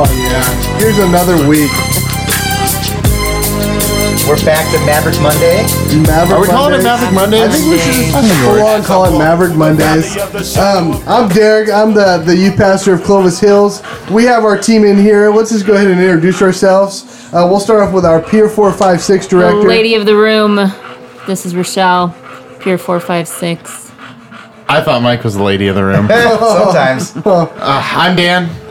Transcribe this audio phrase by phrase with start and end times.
[0.00, 0.78] Oh yeah.
[0.78, 1.72] Here's another week.
[4.28, 5.62] We're back to Maverick Monday.
[6.06, 7.40] Maverick Are we calling it Maverick Mondays?
[7.42, 10.56] I think we should just full on call it Maverick Mondays.
[10.56, 11.68] Um, I'm Derek.
[11.70, 13.82] I'm the, the youth pastor of Clovis Hills.
[14.08, 15.30] We have our team in here.
[15.30, 17.28] Let's just go ahead and introduce ourselves.
[17.34, 19.66] Uh, we'll start off with our Pier 456 The director.
[19.68, 20.54] lady of the room.
[21.26, 22.14] This is Rochelle,
[22.60, 23.90] Pier 456.
[24.68, 26.06] I thought Mike was the lady of the room.
[26.08, 28.67] Sometimes Uh, I'm Dan.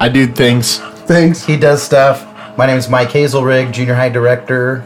[0.00, 0.78] I do things.
[1.08, 1.44] Things.
[1.44, 2.24] he does stuff.
[2.56, 4.84] My name is Mike Hazelrig, junior high director.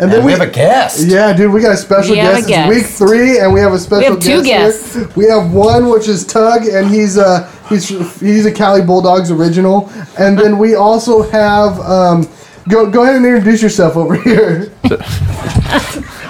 [0.00, 1.06] And And we have a guest.
[1.06, 2.70] Yeah, dude, we got a special We have guest.
[2.70, 5.02] a It's week three, and we have a special have two guest here.
[5.04, 5.16] guests.
[5.16, 7.88] We have one, which is Tug, and he's a he's
[8.20, 9.88] he's a Cali Bulldogs original.
[10.18, 12.28] And then we also have um
[12.68, 14.72] go go ahead and introduce yourself over here.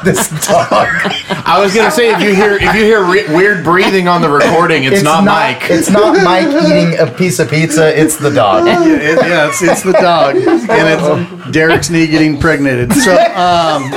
[0.04, 0.86] This dog.
[1.46, 4.28] I was gonna say if you hear if you hear re- weird breathing on the
[4.28, 5.70] recording, it's, not, Mike.
[5.70, 7.98] It's not Mike eating a piece of pizza.
[7.98, 8.66] It's the dog.
[8.66, 12.92] It, yeah, it's, it's the dog, and it's Derek's knee getting impregnated.
[12.92, 13.90] So, um,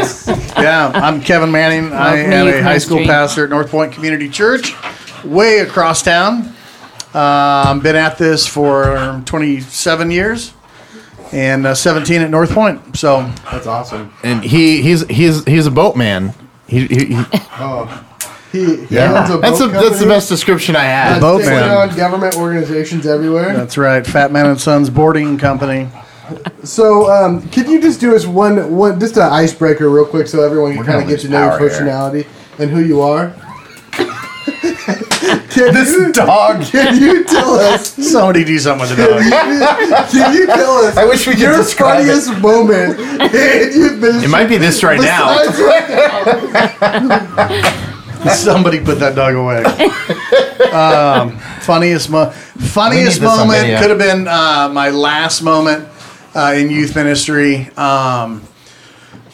[0.57, 1.91] yeah, I'm Kevin Manning.
[1.91, 4.73] I Welcome to am a high school pastor at North Point Community Church,
[5.25, 6.53] way across town.
[7.13, 10.53] Um, been at this for 27 years,
[11.31, 12.97] and uh, 17 at North Point.
[12.97, 14.13] So, That's awesome.
[14.23, 16.33] and he he's he's he's a boatman.
[16.67, 17.23] He, he, he,
[18.51, 19.19] He, he Yeah.
[19.21, 20.05] owns a that's boat a, that's the company.
[20.07, 21.09] best description I have.
[21.09, 21.49] That's boatman.
[21.63, 23.53] taking on government organizations everywhere.
[23.55, 25.89] that's right, Fat Man and Sons Boarding Company.
[26.63, 30.43] So, um, can you just do us one, one, just an icebreaker, real quick, so
[30.43, 31.69] everyone can kind of get to know your power here.
[31.69, 32.27] personality
[32.59, 33.33] and who you are?
[34.87, 36.63] Can, This you, dog.
[36.65, 37.89] can you tell us?
[38.11, 39.21] Somebody do something with the dog.
[40.11, 40.95] Can you tell us?
[40.97, 42.07] I wish we could your describe it.
[42.07, 42.99] funniest moment.
[42.99, 45.35] in youth ministry It might be this right now.
[45.35, 47.83] right now.
[48.33, 49.63] Somebody put that dog away.
[50.71, 53.79] um, funniest mo- funniest We need this moment video.
[53.79, 55.87] could have been uh, my last moment
[56.35, 57.69] uh, in youth ministry.
[57.77, 58.41] Um,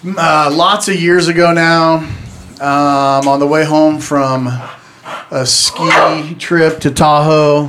[0.05, 1.95] uh, lots of years ago now,
[2.59, 4.47] um, on the way home from
[5.33, 7.67] a ski trip to Tahoe,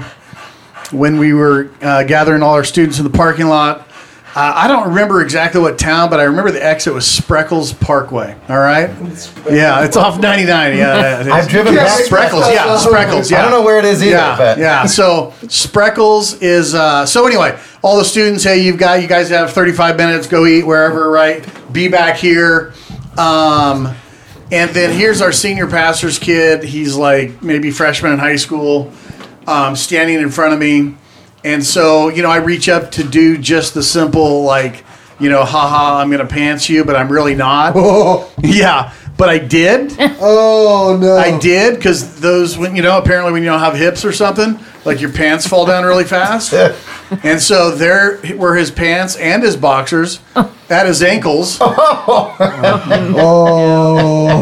[0.92, 3.88] when we were uh, gathering all our students in the parking lot.
[4.36, 8.36] Uh, I don't remember exactly what town, but I remember the exit was Spreckels Parkway.
[8.48, 8.90] All right,
[9.48, 10.76] yeah, it's off 99.
[10.76, 11.24] Yeah.
[11.32, 13.38] I've driven Yeah, past Spreckels, yeah, Spreckels, yeah.
[13.38, 14.86] I don't know where it is either, Yeah, but yeah.
[14.86, 17.56] So Spreckels is uh, so anyway.
[17.82, 20.26] All the students, hey, you've got you guys have 35 minutes.
[20.26, 21.46] Go eat wherever, right?
[21.72, 22.72] Be back here.
[23.16, 23.94] Um,
[24.50, 26.64] and then here's our senior pastor's kid.
[26.64, 28.92] He's like maybe freshman in high school,
[29.46, 30.94] um, standing in front of me.
[31.44, 34.84] And so, you know, I reach up to do just the simple, like,
[35.20, 37.74] you know, haha, I'm going to pants you, but I'm really not.
[37.76, 39.94] Oh, Yeah, but I did.
[40.20, 41.16] oh no!
[41.16, 44.58] I did because those, when you know, apparently when you don't have hips or something,
[44.84, 46.52] like your pants fall down really fast.
[47.22, 50.20] and so there were his pants and his boxers
[50.74, 51.58] at his ankles.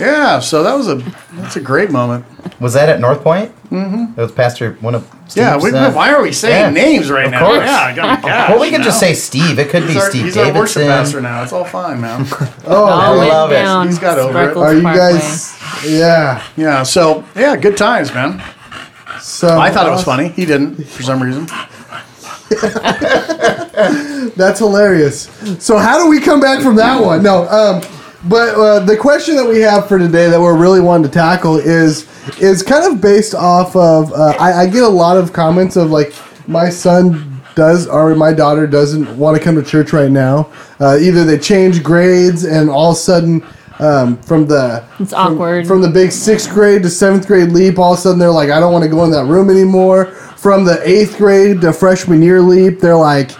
[0.01, 0.97] yeah, so that was a
[1.33, 2.25] that's a great moment.
[2.61, 3.51] was that at North Point?
[3.71, 4.19] Mm-hmm.
[4.19, 5.37] It was Pastor one of Steve's.
[5.37, 7.47] Yeah, we, uh, why are we saying yeah, names right of now?
[7.47, 7.67] course.
[7.67, 9.59] Yeah, gosh, Well, we could you just say Steve.
[9.59, 10.89] It could be he's our, Steve he's our worship Davidson.
[10.89, 11.43] pastor now.
[11.43, 12.27] It's all fine, man.
[12.67, 13.87] oh, I went love it.
[13.89, 14.55] He's got over it.
[14.55, 15.13] Spreckels are you Parkway.
[15.13, 15.59] guys?
[15.87, 16.43] Yeah.
[16.57, 18.43] yeah, so yeah, good times, man.
[19.23, 20.29] So I thought it was funny.
[20.29, 21.47] He didn't for some reason.
[24.37, 25.23] That's hilarious.
[25.65, 27.23] So how do we come back from that one?
[27.23, 27.83] No, um,
[28.29, 31.57] but uh, the question that we have for today that we're really wanting to tackle
[31.57, 32.09] is
[32.41, 35.91] is kind of based off of uh, I, I get a lot of comments of
[35.91, 36.13] like
[36.49, 40.51] my son does or my daughter doesn't want to come to church right now.
[40.81, 43.45] Uh, either they change grades and all of a sudden.
[43.83, 45.67] Um, from the It's from- awkward.
[45.67, 48.51] from the big sixth grade to seventh grade leap, all of a sudden they're like,
[48.51, 50.07] I don't want to go in that room anymore.
[50.37, 53.33] From the eighth grade to freshman year leap, they're like,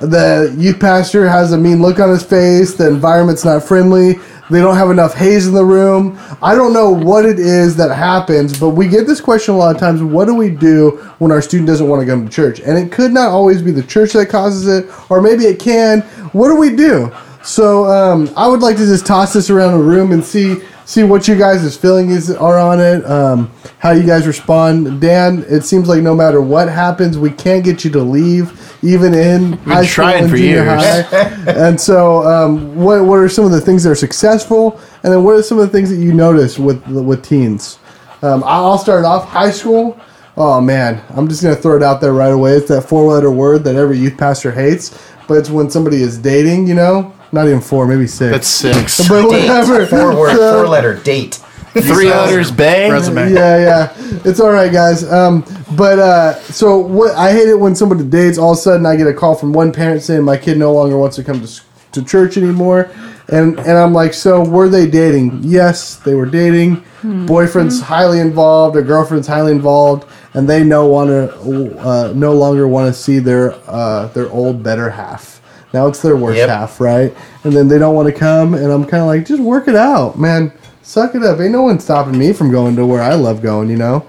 [0.00, 2.74] the youth pastor has a mean look on his face.
[2.74, 4.18] The environment's not friendly.
[4.50, 6.18] They don't have enough haze in the room.
[6.40, 9.74] I don't know what it is that happens, but we get this question a lot
[9.74, 10.02] of times.
[10.02, 12.60] What do we do when our student doesn't want to come to church?
[12.60, 16.00] And it could not always be the church that causes it, or maybe it can.
[16.32, 17.12] What do we do?
[17.42, 21.02] So um, I would like to just toss this around the room and see see
[21.02, 25.02] what you guys' feelings are on it, um, how you guys respond.
[25.02, 29.12] Dan, it seems like no matter what happens, we can't get you to leave, even
[29.12, 30.82] in high school and for junior years.
[30.82, 31.42] high.
[31.46, 35.22] and so, um, what what are some of the things that are successful, and then
[35.22, 37.78] what are some of the things that you notice with with teens?
[38.22, 40.00] Um, I'll start off high school.
[40.38, 42.52] Oh man, I'm just gonna throw it out there right away.
[42.52, 46.18] It's that four letter word that every youth pastor hates, but it's when somebody is
[46.18, 46.66] dating.
[46.66, 48.32] You know, not even four, maybe six.
[48.32, 49.08] That's six.
[49.08, 49.48] but Date.
[49.48, 49.86] whatever.
[49.86, 51.38] Four word, So- four letter date.
[51.74, 52.90] Three letters, Bay.
[52.90, 53.32] resume.
[53.32, 53.92] yeah, yeah.
[54.24, 55.04] It's all right, guys.
[55.08, 55.44] Um,
[55.76, 57.14] but uh, so what?
[57.14, 58.36] I hate it when somebody dates.
[58.38, 60.72] All of a sudden, I get a call from one parent saying my kid no
[60.72, 61.60] longer wants to come to s-
[61.92, 62.90] to church anymore,
[63.28, 65.40] and and I'm like, so were they dating?
[65.42, 66.84] Yes, they were dating.
[67.02, 72.66] Boyfriend's highly involved, or girlfriend's highly involved, and they no want to uh, no longer
[72.66, 75.40] want to see their uh, their old better half.
[75.72, 76.48] Now it's their worst Yep.
[76.48, 77.14] half, right?
[77.44, 79.76] And then they don't want to come, and I'm kind of like, just work it
[79.76, 80.52] out, man.
[80.82, 81.38] Suck it up.
[81.40, 84.06] Ain't no one stopping me from going to where I love going, you know.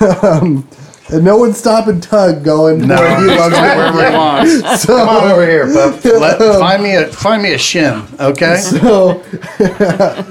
[0.22, 0.66] um,
[1.12, 4.12] and no one's stopping Tug going No, where he loves wherever he going.
[4.14, 4.82] wants.
[4.84, 6.04] So, Come on over here, pup.
[6.04, 8.56] Let, find me a find me a shin, okay?
[8.60, 9.22] so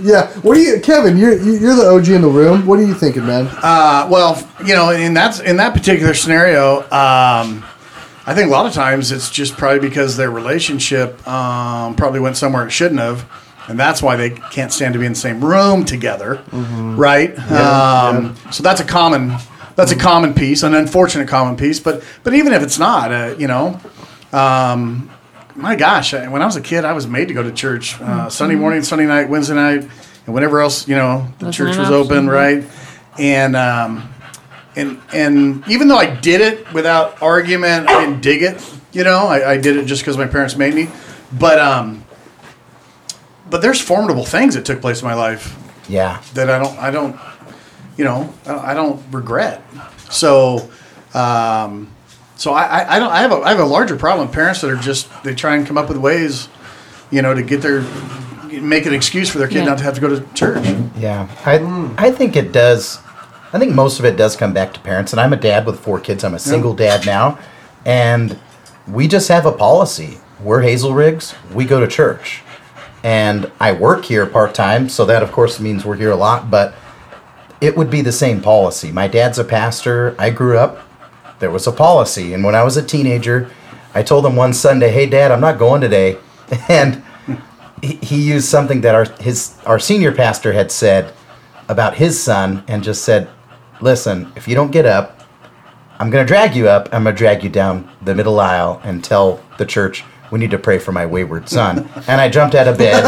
[0.01, 0.27] yeah.
[0.41, 1.17] What do you, Kevin?
[1.17, 2.65] You're you're the OG in the room.
[2.65, 3.47] What are you thinking, man?
[3.61, 7.63] Uh, well, you know, in that in that particular scenario, um,
[8.25, 12.37] I think a lot of times it's just probably because their relationship um, probably went
[12.37, 13.29] somewhere it shouldn't have,
[13.67, 17.37] and that's why they can't stand to be in the same room together, right?
[17.51, 19.35] um, So that's a common
[19.75, 21.79] that's a common piece, an unfortunate common piece.
[21.79, 23.79] But but even if it's not, uh, you know.
[24.31, 25.09] Um,
[25.55, 27.99] my gosh, I- when I was a kid, I was made to go to church
[28.01, 29.87] uh, Sunday morning, Sunday night, Wednesday night,
[30.25, 32.63] and whenever else you know the Wasn't church was option, open, right?
[33.19, 34.09] And um,
[34.75, 38.59] and and even though I did it without argument, I didn't dig it.
[38.93, 40.89] You know, I, I did it just because my parents made me.
[41.31, 42.03] But um,
[43.49, 45.55] but there's formidable things that took place in my life
[45.87, 46.21] Yeah.
[46.33, 47.15] that I don't I don't
[47.97, 49.61] you know I don't, regret.
[50.09, 50.69] So
[51.13, 51.89] um,
[52.35, 54.61] so I, I, I don't I have a I have a larger problem with parents
[54.61, 56.49] that are just they try and come up with ways
[57.11, 57.81] you know to get their
[58.61, 59.65] make an excuse for their kid Yeah.
[59.65, 60.65] not to have to go to church.
[60.97, 62.99] Yeah, I I think it does.
[63.51, 65.79] I think most of it does come back to parents, and I'm a dad with
[65.79, 66.23] four kids.
[66.23, 67.37] I'm a single dad now,
[67.85, 68.39] and
[68.87, 70.17] we just have a policy.
[70.41, 71.35] We're Hazelrigs.
[71.53, 72.41] We go to church,
[73.03, 76.49] and I work here part time, so that of course means we're here a lot.
[76.49, 76.73] But
[77.63, 78.91] it would be the same policy.
[78.91, 80.17] My dad's a pastor.
[80.19, 80.85] I grew up.
[81.39, 83.49] There was a policy, and when I was a teenager,
[83.95, 86.17] I told him one Sunday, "Hey, Dad, I'm not going today,"
[86.67, 87.01] and
[87.81, 91.13] he, used something that our his our senior pastor had said
[91.69, 93.29] about his son and just said,
[93.79, 95.21] "Listen, if you don't get up,
[95.99, 96.89] I'm going to drag you up.
[96.91, 100.51] I'm going to drag you down the middle aisle and tell the church we need
[100.51, 103.05] to pray for my wayward son." and I jumped out of bed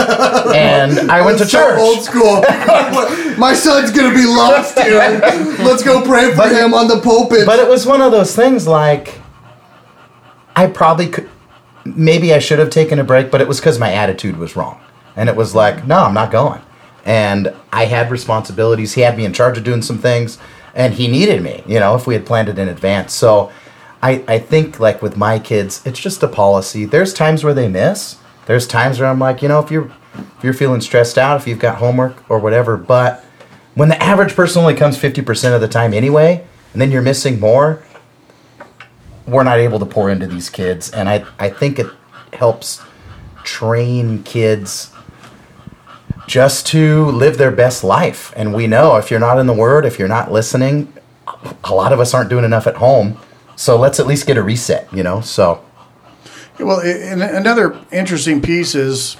[0.56, 1.80] and I went to That's so church.
[1.80, 2.42] old school.
[3.38, 5.20] My son's gonna be lost here.
[5.66, 7.46] Let's go pray for But- him on the pulpit.
[7.46, 9.20] But it was one of those things like
[10.56, 11.28] I probably could
[11.84, 14.80] maybe I should have taken a break, but it was because my attitude was wrong.
[15.16, 16.62] And it was like, no, I'm not going.
[17.06, 18.94] And I had responsibilities.
[18.94, 20.38] He had me in charge of doing some things,
[20.74, 23.14] and he needed me, you know, if we had planned it in advance.
[23.14, 23.52] So
[24.06, 26.86] I, I think, like with my kids, it's just a policy.
[26.86, 28.20] There's times where they miss.
[28.46, 29.92] There's times where I'm like, you know, if you're
[30.38, 33.26] if you're feeling stressed out, if you've got homework or whatever, but
[33.74, 37.40] when the average person only comes 50% of the time anyway, and then you're missing
[37.40, 37.84] more,
[39.26, 40.92] we're not able to pour into these kids.
[40.92, 41.88] And I, I think it
[42.32, 42.84] helps
[43.44, 44.94] train kids
[46.28, 48.32] just to live their best life.
[48.36, 50.94] And we know if you're not in the Word, if you're not listening,
[51.64, 53.18] a lot of us aren't doing enough at home.
[53.56, 55.22] So let's at least get a reset, you know?
[55.22, 55.64] So,
[56.60, 59.18] Well, another interesting piece is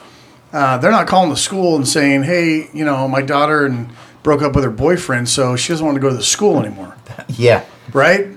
[0.54, 3.90] uh, they're not calling the school and saying, "Hey, you know, my daughter and
[4.24, 6.96] broke up with her boyfriend, so she doesn't want to go to the school anymore."
[7.28, 7.66] yeah.
[7.92, 8.28] Right?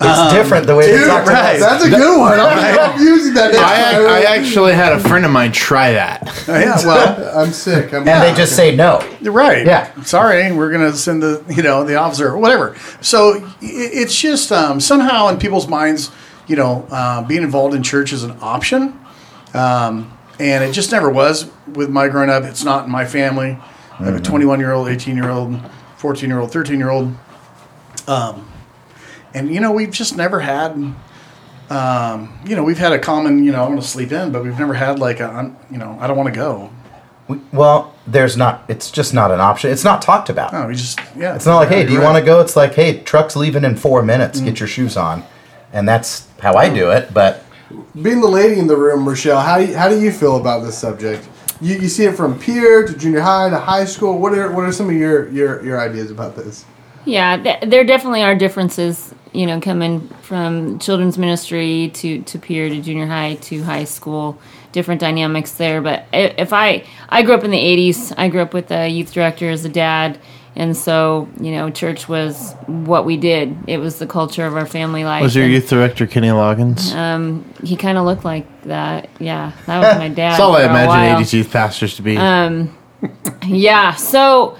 [0.00, 1.56] It's different the way they talk to right.
[1.56, 1.60] us.
[1.60, 2.38] That's a good one.
[2.38, 3.52] I'm, I'm using that.
[3.54, 4.20] I.
[4.20, 6.28] I actually had a friend of mine try that.
[6.48, 6.86] Uh, yeah.
[6.86, 7.92] Well, I'm sick.
[7.92, 9.00] I'm And they just say no.
[9.22, 9.66] right.
[9.66, 10.00] Yeah.
[10.02, 12.76] Sorry, and we're gonna send the you know the officer or whatever.
[13.00, 16.12] So i- it's just um, somehow in people's minds,
[16.46, 18.98] you know, uh, being involved in church is an option,
[19.54, 22.44] um, and it just never was with my growing up.
[22.44, 23.58] It's not in my family.
[23.98, 25.60] I have a 21 year old, 18 year old,
[25.96, 27.12] 14 year old, 13 year old.
[28.06, 28.48] Um,
[29.34, 30.72] and you know we've just never had
[31.70, 34.42] um, you know we've had a common you know i'm going to sleep in but
[34.42, 36.70] we've never had like a I'm- you know i don't want to go
[37.28, 39.70] We, well, there's not, it's just not an option.
[39.70, 40.50] It's not talked about.
[40.54, 42.40] no we just yeah It's not like, hey, do you want to go?
[42.40, 44.40] It's like, hey, truck's leaving in four minutes.
[44.40, 45.22] Get your shoes on.
[45.74, 47.12] And that's how I do it.
[47.12, 47.44] But
[48.00, 49.42] being the lady in the room, Rochelle.
[49.42, 51.28] How do you, how do you feel about this subject?
[51.60, 54.18] You, you see it from peer to junior high to high school.
[54.18, 56.64] What are what are some of your your, your ideas about this?
[57.04, 62.68] Yeah, th- there definitely are differences, you know, coming from children's ministry to, to peer
[62.68, 64.38] to junior high to high school,
[64.72, 65.80] different dynamics there.
[65.80, 69.12] But if I, I grew up in the 80s, I grew up with a youth
[69.12, 70.18] director as a dad.
[70.56, 73.56] And so, you know, church was what we did.
[73.68, 75.22] It was the culture of our family life.
[75.22, 76.92] Was your And youth director Kenny Loggins?
[76.96, 79.08] Um, he kind of looked like that.
[79.20, 80.32] Yeah, that was my dad.
[80.32, 82.16] That's all I imagine 80s youth pastors to be.
[82.16, 82.76] Um,
[83.46, 83.94] yeah.
[83.94, 84.58] So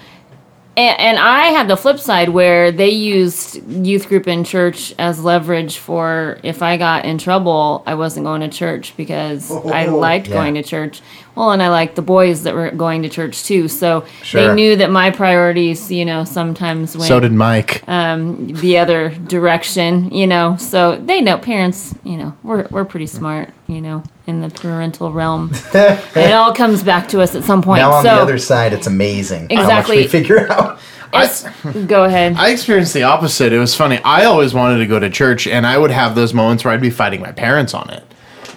[0.79, 5.23] and, and I had the flip side where they used youth group in church as
[5.23, 9.69] leverage for if I got in trouble, I wasn't going to church because oh.
[9.71, 10.35] I Oh, liked yeah.
[10.35, 11.01] going to church.
[11.35, 13.67] Well, and I liked the boys that were going to church too.
[13.67, 14.49] So Sure.
[14.49, 17.83] they knew that my priorities, you know, sometimes went So did Mike.
[17.89, 20.57] Um, the other direction, you know.
[20.59, 25.11] So they know parents, you know, we're we're pretty smart, you know, in the parental
[25.11, 25.51] realm.
[25.75, 27.81] it all comes back to us at some point.
[27.81, 29.97] Now on so the other side, it's amazing how much Exactly.
[29.97, 30.79] we figure out.
[31.15, 31.47] it's-
[31.87, 32.35] go ahead.
[32.37, 33.53] I experienced the opposite.
[33.55, 33.99] It was funny.
[34.05, 36.81] I always wanted to go to church, and I would have those moments where I'd
[36.83, 38.05] be fighting my parents on it.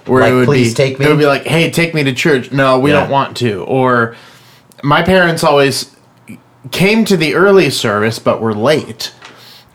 [0.06, 2.04] Where Like, it would "Please be, take me?" It would be like, "Hey, take me
[2.04, 3.00] to church." No, we Yeah.
[3.01, 3.63] don't want to.
[3.63, 4.16] Or
[4.84, 5.96] my parents always
[6.72, 9.13] came to the early service, but were late.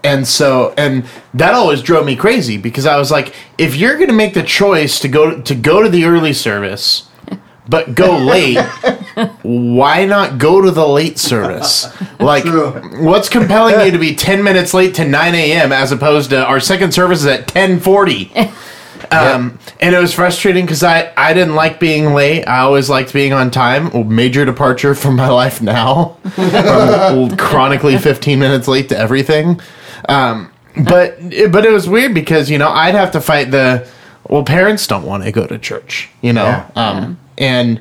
[0.03, 4.09] And so, and that always drove me crazy because I was like, if you're going
[4.09, 7.09] to make the choice to go to go to the early service,
[7.69, 8.59] but go late,
[9.43, 11.87] why not go to the late service?
[12.19, 12.71] Like, True.
[13.05, 15.71] what's compelling you to be 10 minutes late to 9 a.m.
[15.71, 18.33] as opposed to our second service is at 1040?
[19.12, 22.45] Um, and it was frustrating because I, I didn't like being late.
[22.45, 23.91] I always liked being on time.
[23.91, 26.17] Well, major departure from my life now.
[27.37, 29.61] Chronically 15 minutes late to everything.
[30.09, 30.53] Um,
[30.85, 31.19] but
[31.51, 33.89] but it was weird because you know I'd have to fight the
[34.29, 36.71] well parents don't want to go to church you know Yeah.
[36.77, 37.81] um, and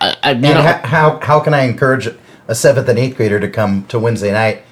[0.00, 2.08] I, I you And know ho- how how can I encourage
[2.46, 4.62] a seventh and eighth grader to come to Wednesday night?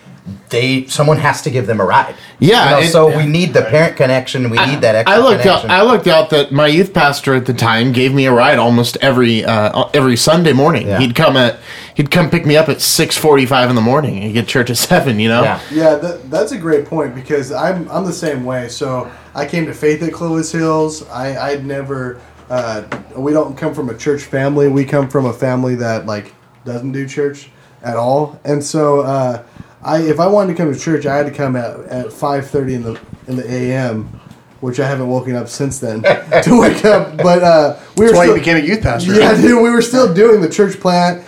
[0.51, 2.15] They someone has to give them a ride.
[2.39, 4.51] Yeah, You know, and- so we need the parent connection.
[4.51, 5.69] We need that extra I looked out.
[5.69, 8.97] I looked out that my youth pastor at the time gave me a ride almost
[9.01, 10.87] every uh, every Sunday morning.
[10.87, 11.01] Yeah.
[11.01, 11.59] He'd come at
[11.97, 14.47] he'd come pick me up at six forty five in the morning and he'd get
[14.47, 15.19] church at seven.
[15.19, 15.43] You know.
[15.43, 15.61] yeah.
[15.73, 18.69] Yeah, that, that's a great point because I'm I'm the same way.
[18.69, 21.09] So I came to faith at Clovis Hills.
[21.09, 22.21] I I'd never.
[22.49, 22.83] Uh,
[23.17, 24.69] we don't come from a church family.
[24.69, 26.33] We come from a family that like
[26.65, 27.51] doesn't do church
[27.83, 28.39] at all.
[28.45, 29.43] And so uh,
[29.85, 32.49] I if I wanted to come to church, I had to come at at five
[32.49, 34.21] thirty in the in the a.m.
[34.61, 36.03] Which I haven't woken up since then
[36.45, 37.17] to wake up.
[37.17, 39.13] But uh, we were That's why you still- became a youth pastor.
[39.15, 41.25] yeah, dude, we were still doing the church plant.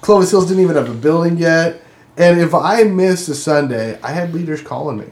[0.00, 1.82] Clovis Hills didn't even have a building yet.
[2.16, 5.06] And if I missed a Sunday, I had leaders calling me.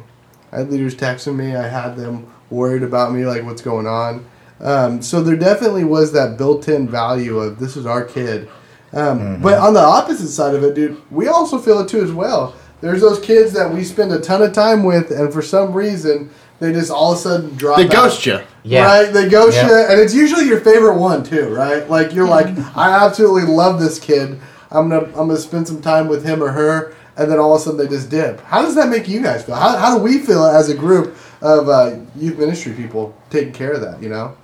[0.53, 1.55] I had leaders texting me.
[1.57, 4.25] I had them worried about me, like what's going on.
[4.61, 8.49] Um, so there definitely was that built-in value of this is our kid.
[8.93, 12.13] Um, But on the opposite side of it, dude, we also feel it too as
[12.13, 12.55] well.
[12.87, 16.31] There's those kids that we spend a ton of time with, and for some reason,
[16.61, 17.77] they just all of a sudden drop.
[17.79, 17.91] They out.
[17.93, 18.41] ghost you.
[18.63, 18.85] Yeah.
[18.85, 19.13] Right?
[19.13, 19.69] They ghost Yeah.
[19.69, 21.89] you, and it's usually your favorite one too, right?
[21.89, 24.39] Like you're like, I absolutely love this kid.
[24.71, 27.61] I'm gonna I'm gonna spend some time with him or her, and then all of
[27.61, 28.41] a sudden they just dip.
[28.41, 29.55] How does that make you guys feel?
[29.55, 33.73] How, how do we feel as a group of uh, youth ministry people taking care
[33.73, 34.03] of that?
[34.03, 34.37] You know?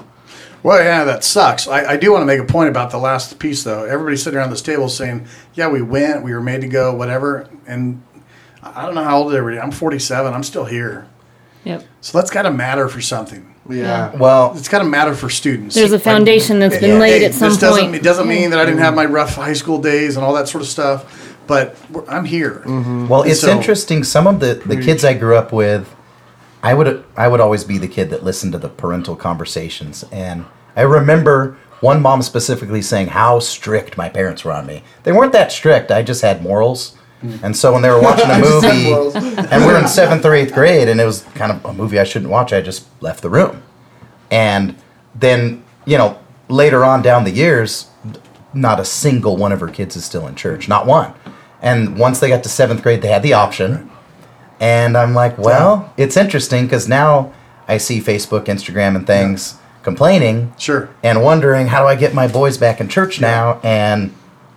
[0.63, 1.67] Well, yeah, that sucks.
[1.67, 3.83] I, I do want to make a point about the last piece, though.
[3.83, 7.49] Everybody's sitting around this table saying, "Yeah, we went, we were made to go, whatever."
[7.67, 8.01] And
[8.63, 9.61] I don't know how old everybody.
[9.61, 10.33] I'm 47.
[10.33, 11.07] I'm still here,
[11.65, 11.85] Yep.
[12.01, 13.55] so that's got to matter for something.
[13.69, 14.15] Yeah.
[14.17, 15.75] Well, It's got to matter for students.
[15.75, 17.95] There's a foundation that's been Hey, laid at some this doesn't, point.
[17.95, 20.49] It doesn't mean that I didn't have my rough high school days and all that
[20.49, 21.77] sort of stuff, but
[22.09, 22.63] I'm here.
[22.67, 23.09] Mm-hmm.
[23.09, 24.03] Well, it's So- interesting.
[24.05, 25.95] Some of the, the kids I grew up with,
[26.65, 30.45] I would I would always be the kid that listened to the parental conversations, and
[30.77, 34.85] I remember one mom specifically saying how strict my parents were on me.
[35.03, 35.91] They weren't that strict.
[35.91, 37.43] I just had morals, Mm.
[37.45, 38.93] and so when they were watching a movie,
[39.51, 41.99] and we are in seventh or eighth grade, and it was kind of a movie
[42.01, 43.63] I shouldn't watch, I just left the room,
[44.31, 44.75] and
[45.15, 47.87] then you know later on down the years,
[48.53, 51.15] not a single one of her kids is still in church, not one.
[51.63, 53.89] And once they got to seventh grade, they had the option.
[54.61, 57.33] And I'm like, well, it's interesting because now
[57.69, 60.89] I see Facebook, Instagram, and things complaining Sure.
[61.03, 63.61] and wondering how do I get my boys back in church now?
[63.63, 64.13] And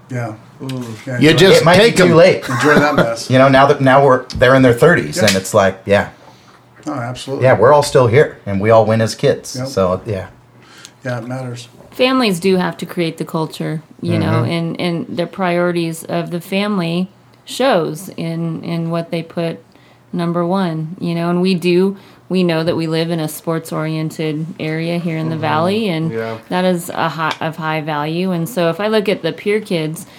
[0.09, 0.35] Yeah.
[0.61, 2.15] Yeah You just it might take be too 'em.
[2.15, 2.47] late.
[2.49, 3.29] enjoy that mess.
[3.31, 5.27] You know, now that now we're they're in their 30s, Yeah.
[5.27, 6.09] and it's like, yeah,
[6.87, 7.45] Oh, absolutely.
[7.45, 9.55] yeah, we're all still here, and we all win as kids.
[9.55, 9.67] Yep.
[9.67, 10.27] So yeah,
[11.03, 11.67] Yeah, it matters.
[11.91, 14.51] families do have to create the culture, you know, mm-hmm.
[14.51, 17.09] and and the priorities of the family
[17.45, 19.59] shows in in what they put
[20.13, 21.97] number one, you know, and we do
[22.27, 25.41] we know that we live in a sports oriented area here in the mm-hmm.
[25.41, 26.39] valley and Yeah.
[26.49, 29.61] that is a high, of high value and so if i look at the peer
[29.61, 30.09] kids m-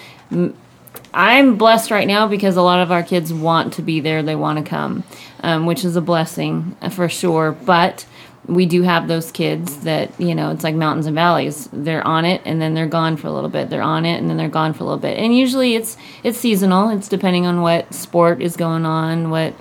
[1.13, 4.23] i'm blessed right now because a lot of our kids want to be there.
[4.23, 5.03] They want to come
[5.41, 7.51] um, which is a blessing uh, for sure.
[7.51, 8.05] But
[8.45, 11.69] we do have those kids that you know it's like mountains and valleys.
[11.71, 13.69] They're on it and then they're gone for a little bit.
[13.69, 15.17] They're on it and then they're gone for a little bit.
[15.17, 16.89] And usually it's it's seasonal.
[16.89, 19.53] It's depending on what sport is going on what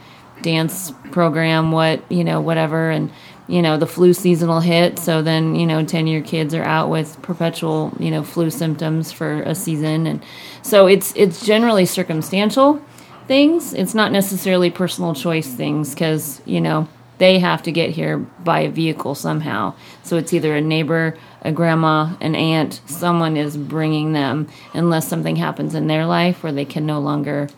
[0.43, 2.91] dance program what you know whatever.
[2.91, 3.11] And
[3.49, 6.65] you know the flu season will hit so then you know 10 year kids are
[6.65, 10.25] out with perpetual you know flu symptoms for a season and
[10.63, 12.83] so it's it's generally circumstantial
[13.27, 13.75] things.
[13.75, 16.89] It's not necessarily personal choice things because, you know,
[17.19, 19.75] they have to get here by a vehicle somehow.
[20.03, 25.37] So it's either a neighbor, a grandma, an aunt, someone is bringing them unless something
[25.37, 27.49] happens in their life where they can no longer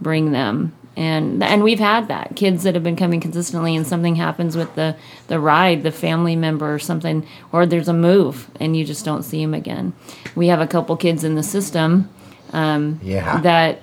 [0.00, 0.75] bring them.
[0.96, 4.74] And and we've had that kids that have been coming consistently, and something happens with
[4.76, 4.96] the
[5.28, 9.22] the ride, the family member or something, or there's a move, and you just don't
[9.22, 9.92] see them again.
[10.34, 12.08] We have a couple kids in the system
[12.52, 13.40] um, Yeah.
[13.42, 13.82] that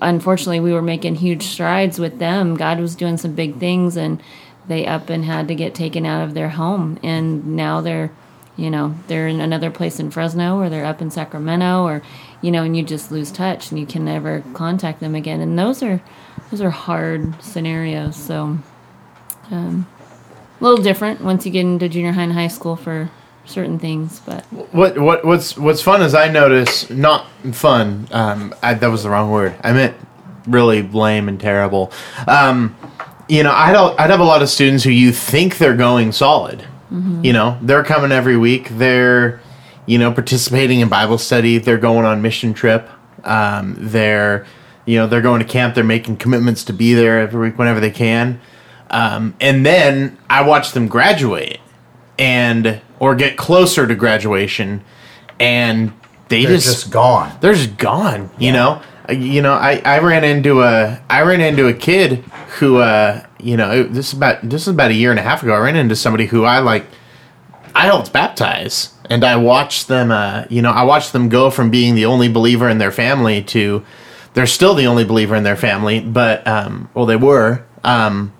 [0.00, 2.56] unfortunately we were making huge strides with them.
[2.56, 4.22] God was doing some big things, and
[4.66, 8.10] they up and had to get taken out of their home, and now they're,
[8.56, 12.02] you know, they're in another place in Fresno, or they're up in Sacramento, or,
[12.40, 15.40] you know, and you just lose touch, and you can never contact them again.
[15.40, 16.00] And those are,
[16.50, 18.16] those are hard scenarios.
[18.16, 18.58] So,
[19.50, 19.86] um,
[20.60, 23.10] a little different once you get into junior high and high school for
[23.44, 28.08] certain things, but What what what's what's fun is I notice not fun.
[28.10, 29.54] Um, I, that was the wrong word.
[29.62, 29.96] I meant
[30.46, 31.92] really lame and terrible.
[32.26, 32.76] Um,
[33.28, 36.64] you know, I'd I'd have a lot of students who you think they're going solid.
[37.22, 38.70] You know, they're coming every week.
[38.70, 39.40] They're
[39.86, 41.58] you know participating in Bible study.
[41.58, 42.88] They're going on mission trip.
[43.24, 44.46] Um, they're
[44.88, 45.74] you know they're going to camp.
[45.74, 48.40] They're making commitments to be there every week whenever they can.
[48.90, 51.60] Um, and then I watch them graduate
[52.18, 54.82] and or get closer to graduation
[55.38, 55.92] and
[56.28, 57.30] they They're just, just gone.
[57.40, 61.40] they're just gone you know Uh, you know I, I ran into a i ran
[61.40, 62.24] into a kid
[62.58, 65.22] who uh you know it- this is about this is about a year and a
[65.22, 66.86] half ago i ran into somebody who i like
[67.74, 71.70] i helped baptize and i watched them uh you know i watched them go from
[71.70, 73.84] being the only believer in their family to
[74.38, 78.32] they're still the only believer in their family but um well they were um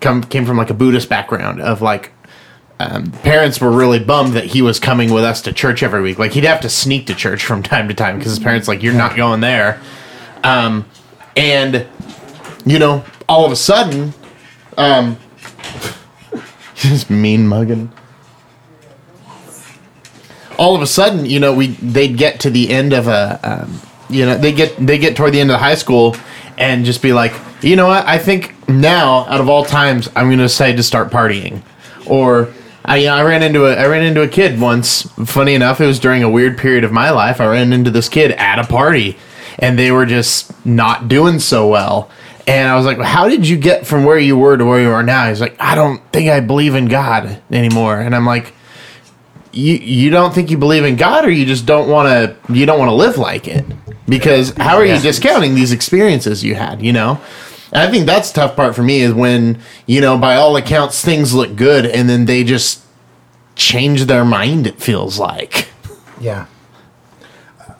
[0.00, 2.10] come came from like a buddhist background of like
[2.80, 6.18] um, parents were really bummed that he was coming with us to church every week.
[6.18, 8.82] Like he'd have to sneak to church from time to time because his parents like
[8.82, 9.80] you're not going there.
[10.44, 10.86] Um,
[11.36, 11.86] and
[12.64, 14.14] you know, all of a sudden,
[14.76, 15.18] um,
[16.76, 17.92] just mean mugging.
[20.56, 23.80] All of a sudden, you know, we they'd get to the end of a, um,
[24.08, 26.16] you know, they get they get toward the end of high school
[26.56, 28.06] and just be like, you know what?
[28.06, 31.62] I think now, out of all times, I'm going to decide to start partying,
[32.06, 32.52] or
[32.84, 35.02] I, you know, I ran into a I ran into a kid once.
[35.26, 37.40] Funny enough, it was during a weird period of my life.
[37.40, 39.16] I ran into this kid at a party,
[39.58, 42.10] and they were just not doing so well.
[42.46, 44.80] And I was like, well, "How did you get from where you were to where
[44.80, 48.24] you are now?" He's like, "I don't think I believe in God anymore." And I'm
[48.24, 48.54] like,
[49.52, 52.64] "You you don't think you believe in God, or you just don't want to you
[52.64, 53.66] don't want to live like it?
[54.08, 56.82] Because how are you discounting these experiences you had?
[56.82, 57.20] You know."
[57.72, 60.56] And I think that's the tough part for me is when you know, by all
[60.56, 62.82] accounts, things look good, and then they just
[63.54, 64.66] change their mind.
[64.66, 65.68] It feels like.
[66.20, 66.46] Yeah.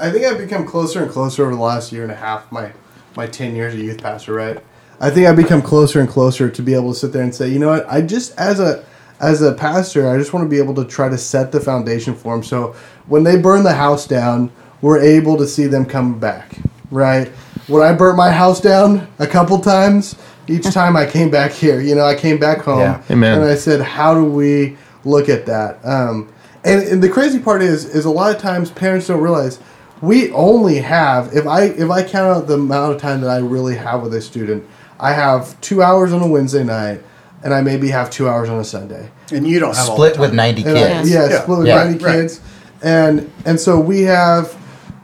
[0.01, 2.51] I think I've become closer and closer over the last year and a half.
[2.53, 2.73] My
[3.17, 4.63] my ten years of youth pastor, right?
[5.01, 7.49] I think I've become closer and closer to be able to sit there and say,
[7.49, 7.89] you know what?
[7.89, 8.85] I just as a
[9.21, 12.15] as a pastor, I just want to be able to try to set the foundation
[12.15, 12.45] for them.
[12.45, 16.59] So when they burn the house down, we're able to see them come back,
[16.91, 17.29] right?
[17.67, 21.81] When I burnt my house down a couple times, each time I came back here,
[21.81, 23.03] you know, I came back home, Yeah.
[23.11, 23.41] Amen.
[23.41, 25.85] and I said, how do we look at that?
[25.85, 26.33] Um,
[26.65, 29.59] and, and the crazy part is, is a lot of times parents don't realize
[30.01, 33.39] we only have if I if I count out the amount of time that I
[33.39, 34.65] really have with a student,
[35.01, 37.01] I have two hours on a Wednesday night,
[37.43, 39.11] and I maybe have two hours on a Sunday.
[39.33, 41.11] And you don't have all Split the with 90 And I- kids.
[41.11, 41.43] yeah, Yeah.
[41.43, 41.83] split with Yeah.
[41.85, 42.13] ninety Right.
[42.13, 42.41] kids,
[42.81, 44.53] and and so we have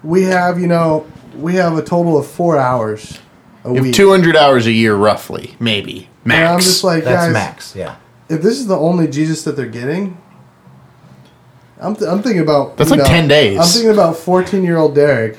[0.04, 3.18] we have you know we have a total of four hours
[3.64, 3.94] a You have week.
[3.94, 6.38] 200 hours a year, roughly, maybe max.
[6.38, 7.74] and I'm just like, That's guys, max.
[7.74, 7.96] Yeah.
[8.28, 10.16] if this is the only Jesus that they're getting,
[11.80, 13.58] I'm, th- I'm thinking about That's you like 10 days.
[13.58, 15.38] I'm thinking about 14 year old Derek.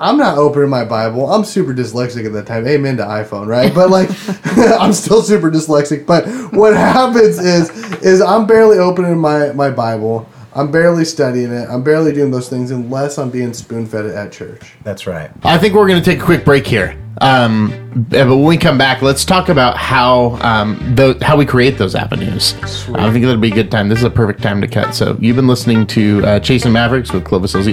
[0.00, 1.30] I'm not opening my Bible.
[1.32, 2.66] I'm super dyslexic at that time.
[2.66, 3.72] Amen to iPhone, right?
[3.74, 4.08] But like,
[4.80, 6.06] I'm still super dyslexic.
[6.06, 7.70] But what happens is,
[8.02, 10.28] is I'm barely opening my my Bible.
[10.54, 11.68] I'm barely studying it.
[11.68, 14.74] I'm barely doing those things unless I'm being spoon fed at church.
[14.82, 15.30] That's right.
[15.44, 16.98] I think we're going to take a quick break here.
[17.20, 21.78] Um, but when we come back, let's talk about how um, tho- how we create
[21.78, 22.54] those avenues.
[22.94, 23.88] I think that'll be a good time.
[23.88, 24.94] This is a perfect time to cut.
[24.94, 27.68] So you've been listening to uh, Chasing Mavericks with Clovis Hills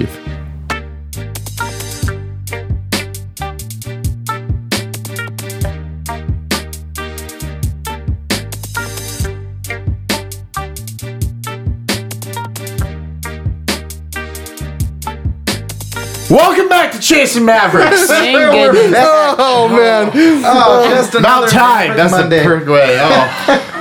[16.40, 18.06] Welcome back to Chasing Mavericks.
[18.06, 18.98] thank goodness.
[18.98, 20.10] Oh man!
[20.42, 21.94] Oh, just About time.
[21.94, 22.96] That's the perfect way.
[22.98, 23.66] Oh.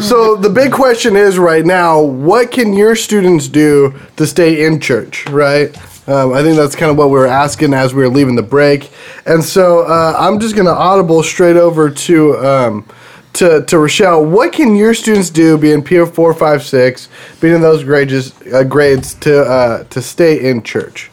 [0.00, 4.80] So the big question is right now, what can your students do to stay in
[4.80, 5.74] church, right?
[6.08, 8.42] Um, I think that's kind of what we were asking as we were leaving the
[8.42, 8.90] break,
[9.24, 12.88] and so uh, I'm just going to audible straight over to um,
[13.34, 14.24] to to Rochelle.
[14.26, 17.08] What can your students do, being Peer four, five, six,
[17.40, 21.11] being in those grades, uh, grades to uh, to stay in church?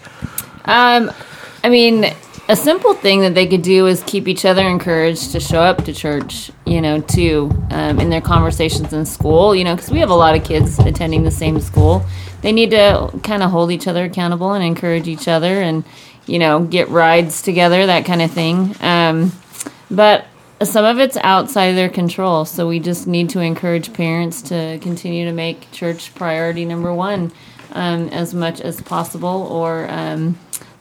[0.70, 1.12] Um,
[1.64, 2.06] I mean,
[2.48, 5.84] a simple thing that they could do is keep each other encouraged to show up
[5.86, 9.98] to church, you know, too, um, in their conversations in school, you know, because we
[10.00, 12.06] have a lot of kids attending the same school.
[12.44, 15.84] They need to kind of hold each other accountable and encourage each other and,
[16.28, 18.76] you know, get rides together, that kind of thing.
[18.80, 19.32] Um,
[19.90, 20.26] but
[20.62, 22.46] some of it's outside of their control.
[22.46, 27.32] So we just need to encourage parents to continue to make church priority number one
[27.72, 30.38] um, as much as possible or um,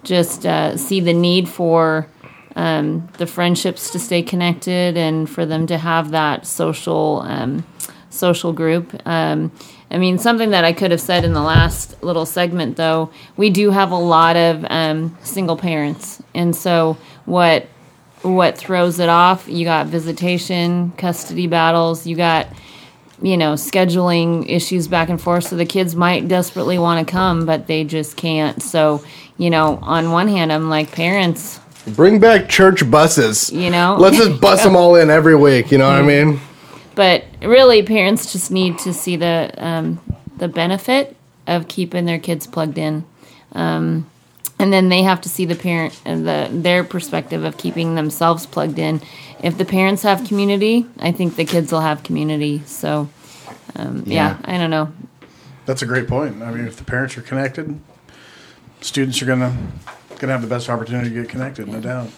[0.08, 2.08] just uh, see the need for
[2.56, 7.64] um, the friendships to stay connected and for them to have that social um,
[8.10, 9.00] social group.
[9.06, 9.52] Um,
[9.90, 13.48] I mean, something that I could have said in the last little segment, though, we
[13.50, 17.66] do have a lot of um, single parents, and so what
[18.22, 19.46] what throws it off?
[19.48, 22.06] You got visitation, custody battles.
[22.06, 22.48] You got
[23.22, 25.44] you know scheduling issues back and forth.
[25.48, 28.62] So the kids might desperately want to come, but they just can't.
[28.62, 29.04] So
[29.36, 31.60] you know, on one hand, I'm like parents.
[31.86, 33.50] Bring back church buses.
[33.50, 33.96] You know?
[33.98, 35.70] let's just bus them all in every week.
[35.70, 36.40] You know what I mean?
[36.98, 40.00] but really parents just need to see the um,
[40.38, 43.04] the benefit of keeping their kids plugged in
[43.52, 44.10] um,
[44.58, 48.46] and then they have to see the parent and the their perspective of keeping themselves
[48.46, 49.00] plugged in
[49.42, 53.08] if the parents have community i think the kids will have community so
[53.76, 54.36] um, yeah.
[54.38, 54.54] Yeah.
[54.54, 54.92] i don't know
[55.66, 56.42] That's a great point.
[56.42, 57.78] I mean, if the parents are connected,
[58.80, 59.54] students are gonna
[60.18, 62.08] gonna have the best opportunity to get connected, no doubt.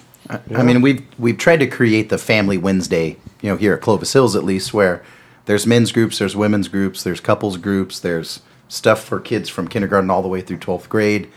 [0.54, 4.12] I mean, we've we've tried to create the Family Wednesday, you know, here at Clovis
[4.12, 5.02] Hills at least, where
[5.46, 10.10] there's men's groups, there's women's groups, there's couples groups, there's stuff for kids from kindergarten
[10.10, 11.28] all the way through twelfth grade.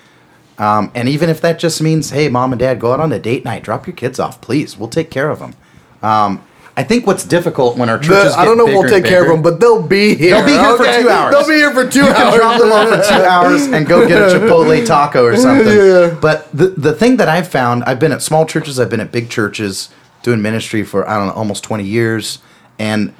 [0.57, 3.19] Um, and even if that just means, hey, mom and dad, go out on a
[3.19, 4.77] date night, drop your kids off, please.
[4.77, 5.55] We'll take care of them.
[6.03, 6.43] Um,
[6.75, 8.65] I think what's difficult when our The- churches I don't know.
[8.65, 10.35] We'll bigger take care of them, but they'll be here.
[10.35, 11.33] They'll be here for two hours.
[11.33, 12.17] They'll be here for two you hours.
[12.17, 15.67] can drop them off for two hours and go get a Chipotle taco or something.
[15.77, 16.17] Yeah.
[16.19, 19.11] But the the thing that I've found, I've been at small churches, I've been at
[19.11, 19.89] big churches
[20.23, 22.39] doing ministry for I don't know almost twenty years,
[22.79, 23.13] and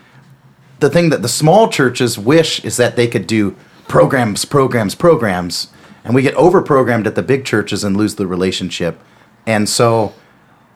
[0.80, 3.56] the thing that the small churches wish is that they could do
[3.88, 5.67] programs, programs, programs,
[6.03, 8.99] and we get over programmed at the big churches and lose the relationship.
[9.45, 10.13] And so,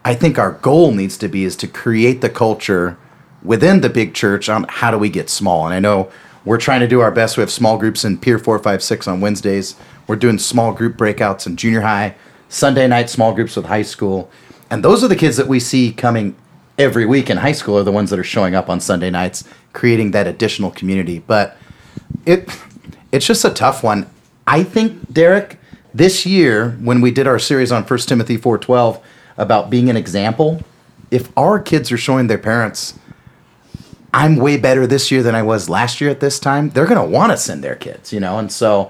[0.06, 2.98] I think our goal needs to be is to create the culture
[3.44, 5.66] within the big church on how do we get small.
[5.66, 6.10] And I know
[6.46, 7.36] we're trying to do our best.
[7.36, 9.76] We have small groups in Pier Four, Five, Six on Wednesdays.
[10.08, 12.16] We're doing small group breakouts in junior high,
[12.48, 14.32] Sunday night small groups with high school,
[14.70, 16.36] and those are the kids that we see coming
[16.78, 19.44] every week in high school are the ones that are showing up on Sunday nights,
[19.74, 21.20] creating that additional community.
[21.20, 21.58] But
[22.26, 22.50] it
[23.12, 24.10] it's just a tough one.
[24.48, 25.60] I think Derek,
[25.94, 29.00] this year when we did our series on 1 Timothy 4:12
[29.38, 30.62] about being an example,
[31.12, 32.94] if our kids are showing their parents
[34.14, 37.00] I'm way better this year than I was last year at this time, they're going
[37.00, 38.40] to want to send their kids, you know?
[38.40, 38.90] And so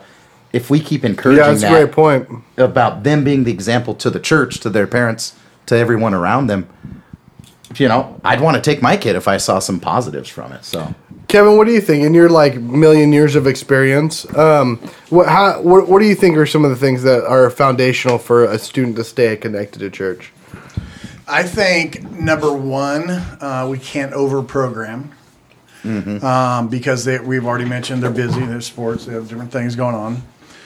[0.53, 2.29] if we keep encouraging Yeah, that's a great point.
[2.55, 5.33] about them being the example to the church, to their parents,
[5.65, 6.69] to everyone around them,
[7.75, 10.63] you know, I'd want to take my kid if I saw some positives from it.
[10.63, 10.93] So
[11.27, 12.05] Kevin, what do you think?
[12.05, 14.77] In your like million years of experience, um,
[15.09, 18.17] what how what, what do you think are some of the things that are foundational
[18.17, 20.31] for a student to stay connected to church?
[21.27, 25.11] I think number one, uh, we can't over program
[25.83, 29.95] um, because they, we've already mentioned they're busy, they're sports, they have different things going
[29.95, 30.21] on.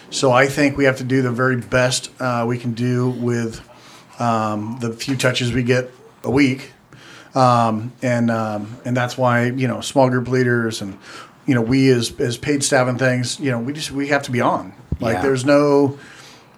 [0.10, 3.62] So I think we have to do the very best uh, we can do with
[4.20, 5.90] um, the few touches we get
[6.24, 6.72] a week,
[7.36, 10.98] um, and um, and that's why you know small group leaders and
[11.46, 14.24] you know we as as paid staff and things, you know we just we have
[14.24, 14.74] to be on.
[15.00, 15.22] Like Yeah.
[15.24, 15.98] there's no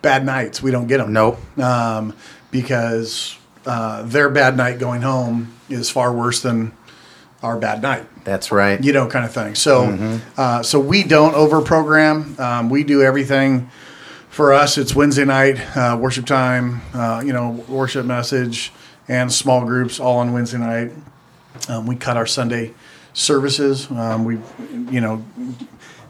[0.01, 0.61] bad nights.
[0.61, 1.39] We don't get them Nope.
[1.59, 2.13] um,
[2.51, 6.73] because uh, their bad night going home is far worse than
[7.41, 8.05] our bad night.
[8.23, 8.81] that's right.
[8.83, 9.55] You know, kind of thing.
[9.55, 12.35] So, uh, so we don't over program.
[12.39, 13.69] Um, we do everything.
[14.29, 16.81] For us, it's Wednesday night uh, worship time.
[16.93, 18.71] Uh, you know, worship message
[19.07, 20.91] and small groups all on Wednesday night.
[21.69, 22.73] Um, we cut our Sunday
[23.13, 23.89] services.
[23.91, 24.39] Um, we,
[24.91, 25.23] you know,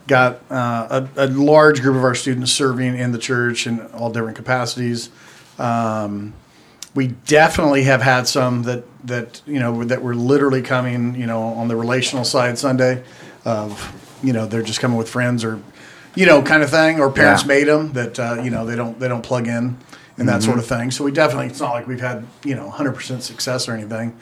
[0.08, 4.10] got uh, a, a large group of our students serving in the church in all
[4.12, 5.10] different capacities.
[5.60, 6.34] Um,
[6.96, 11.42] we definitely have had some that that you know that were literally coming, you know,
[11.42, 13.04] on the relational side Sunday,
[13.46, 15.60] of you know they're just coming with friends or,
[16.16, 17.48] you know, kind of thing, or parents Yeah.
[17.48, 19.78] made them that uh, you know they don't they don't plug in
[20.18, 20.92] and that sort of thing.
[20.92, 24.18] So we definitely it's not like we've had you know 100% success or anything,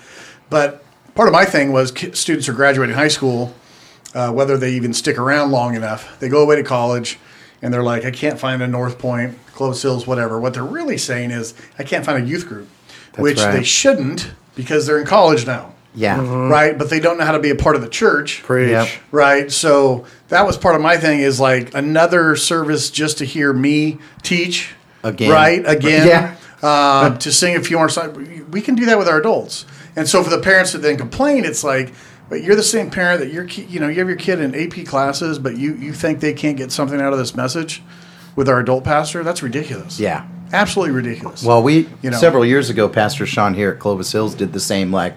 [0.49, 0.83] but
[1.15, 3.53] part of my thing was students are graduating high school
[4.13, 6.19] uh, whether they even stick around long enough.
[6.19, 7.19] They go away to college,
[7.61, 10.39] and they're like, I can't find a North Point, Clovis Hills, whatever.
[10.39, 12.67] What they're really saying is, I can't find a youth group,
[13.17, 13.51] which right.
[13.51, 16.19] they shouldn't because they're in college now, Yeah.
[16.49, 16.77] right?
[16.77, 18.43] But they don't know how to be a part of the church.
[18.43, 18.69] Preach.
[18.69, 18.89] Yep.
[19.11, 19.51] Right.
[19.51, 23.99] So that was part of my thing is like another service just to hear me
[24.23, 24.73] teach.
[25.03, 25.31] Again.
[25.31, 25.63] Right.
[25.65, 26.07] Again.
[26.07, 26.35] Yeah.
[26.63, 28.15] Um, to sing a few more songs.
[28.49, 29.65] We can do that with our adults.
[29.95, 31.91] And so for the parents that then complain, it's like,
[32.29, 34.53] but you're the same parent that your ki- you know, you have your kid in
[34.55, 37.81] AP classes, but you, you think they can't get something out of this message
[38.35, 39.23] with our adult pastor?
[39.23, 39.99] That's ridiculous.
[39.99, 40.27] Yeah.
[40.53, 41.43] Absolutely ridiculous.
[41.43, 42.17] Well, we You know.
[42.17, 44.91] several years ago, Pastor Sean here at Clovis Hills did the same.
[44.91, 45.15] Like,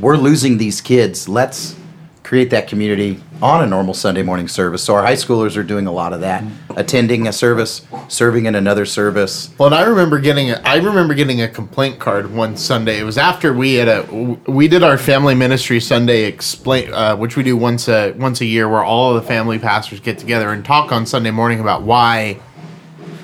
[0.00, 1.28] we're losing these kids.
[1.28, 1.76] Let's
[2.24, 4.82] create that community on a normal Sunday morning service.
[4.82, 8.54] So our high schoolers are doing a lot of that, attending a service, serving in
[8.54, 9.50] another service.
[9.58, 12.98] Well, and I remember getting a, I remember getting a complaint card one Sunday.
[12.98, 14.02] It was after we had a
[14.48, 18.46] we did our family ministry Sunday explain, uh, which we do once a once a
[18.46, 21.82] year, where all of the family pastors get together and talk on Sunday morning about
[21.82, 22.40] why,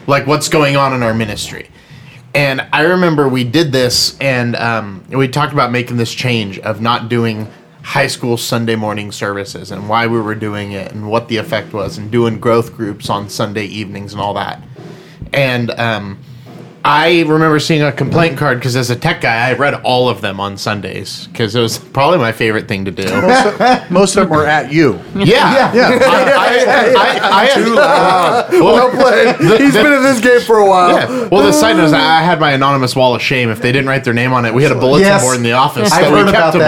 [0.06, 1.70] like what's going on in our ministry.
[2.34, 6.80] And I remember we did this, and um, we talked about making this change of
[6.80, 7.48] not doing
[7.82, 11.72] high school Sunday morning services and why we were doing it and what the effect
[11.72, 14.62] was, and doing growth groups on Sunday evenings and all that.
[15.32, 16.18] And um,
[16.82, 20.22] I remember seeing a complaint card because as a tech guy, I read all of
[20.22, 23.04] them on Sundays because it was probably my favorite thing to do.
[23.90, 24.94] Most of them were at you.
[25.14, 25.98] yeah, Yeah.
[26.02, 29.60] I, I, I, I had, Well played.
[29.60, 30.96] He's been in this game for a while.
[30.96, 31.28] Yeah.
[31.28, 33.50] Well, the side note is I had my anonymous wall of shame.
[33.50, 35.22] If they didn't write their name on it, we had a bulletin Yes.
[35.22, 36.62] board in the office I've that we kept them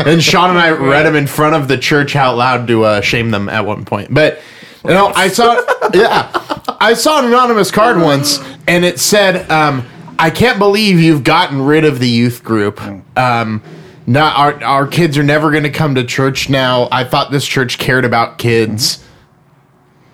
[0.00, 0.06] on.
[0.08, 3.00] And Sean and I read them in front of the church out loud to uh,
[3.02, 4.12] shame them at one point.
[4.12, 4.40] But
[4.84, 5.60] you know, I saw
[5.92, 6.30] yeah,
[6.80, 8.38] I saw an anonymous card once,
[8.68, 9.84] and it said, um,
[10.18, 12.80] "I can't believe you've gotten rid of the youth group."
[13.16, 13.62] Um,
[14.06, 16.88] not our our kids are never going to come to church now.
[16.92, 19.04] I thought this church cared about kids.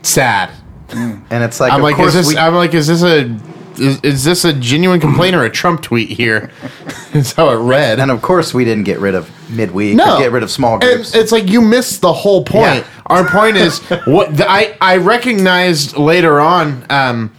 [0.02, 0.50] Sad.
[0.90, 2.34] And it's like, I'm of like, course is this?
[2.34, 3.36] we- I'm like, is this a?
[3.76, 6.52] Is, is this a genuine complaint or a Trump tweet here?
[7.12, 7.98] That's how it read.
[7.98, 10.82] and of course we didn't get rid of midweek or get rid of small And
[10.82, 11.12] groups.
[11.12, 12.84] it's like you missed the whole point.
[12.84, 12.86] Yeah.
[13.06, 16.86] Our point is what the, I I recognized later on.
[16.88, 17.32] Um,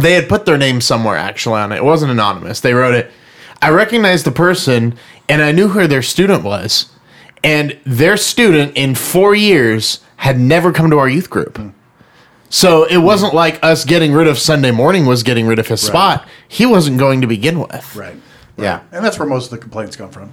[0.00, 1.76] they had put their name somewhere actually on it.
[1.76, 2.60] It wasn't anonymous.
[2.60, 3.10] They wrote it.
[3.62, 4.96] I recognized the person,
[5.28, 6.90] and I knew who their student was,
[7.42, 11.56] and their student in four years had never come to our youth group.
[11.56, 11.68] Hmm.
[12.48, 15.80] So it wasn't like us getting rid of Sunday morning was getting rid of his
[15.80, 16.26] spot.
[16.48, 17.96] He wasn't going to begin with.
[17.96, 18.16] Right.
[18.56, 18.82] yeah.
[18.92, 20.32] And that's where most of the complaints come from,